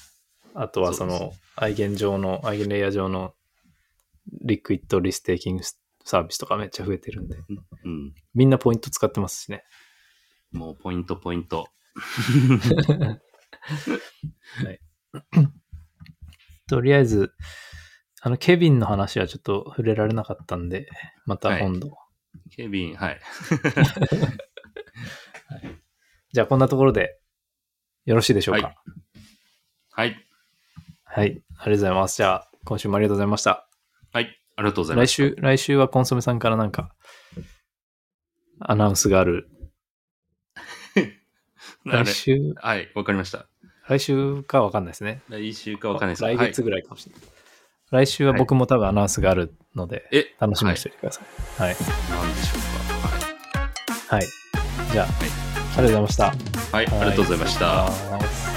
[0.55, 3.35] あとはその、 Eigen 上の、 EigenLayer 上の
[4.41, 5.63] liquid restaking
[6.05, 7.37] サービスとかめっちゃ増えてるんで、
[7.83, 8.13] うん。
[8.33, 9.63] みんなポイント使ってますしね。
[10.53, 11.67] もうポイントポイント。
[16.67, 17.31] とりあえず、
[18.21, 20.87] あの、ケビンの話はちょっと触れられなかったんで、
[21.25, 21.97] また今度。
[22.51, 23.19] ケビン、はい。
[26.33, 27.19] じゃあこんなところで
[28.05, 28.75] よろしいでしょうか？
[29.91, 30.15] はい。
[31.03, 31.27] はい。
[31.27, 32.17] ありがとうございます。
[32.17, 33.69] じゃあ、今週もありがとうございました。
[34.11, 34.37] はい。
[34.57, 35.07] ありがとうございます。
[35.07, 36.93] 来週、来週はコンソメさんからなんか、
[38.59, 39.49] アナウンスがある。
[41.85, 43.45] 来週、はい、わかりました。
[43.87, 45.21] 来週かわかんないですね。
[45.29, 47.21] 来週かわかんないです来月はいぐらいかもしれない。
[47.91, 51.25] 来週は僕も多分アナウンスがあるので、え、楽しみにしておいてください。
[51.61, 51.73] はい。
[51.75, 54.15] はい、なんでしょうか？
[54.15, 54.25] はい。
[54.91, 56.25] じゃあ、ありがとうございました。
[56.25, 56.35] はい。
[56.73, 57.65] はい、ありがとうございました。
[57.65, 58.54] はい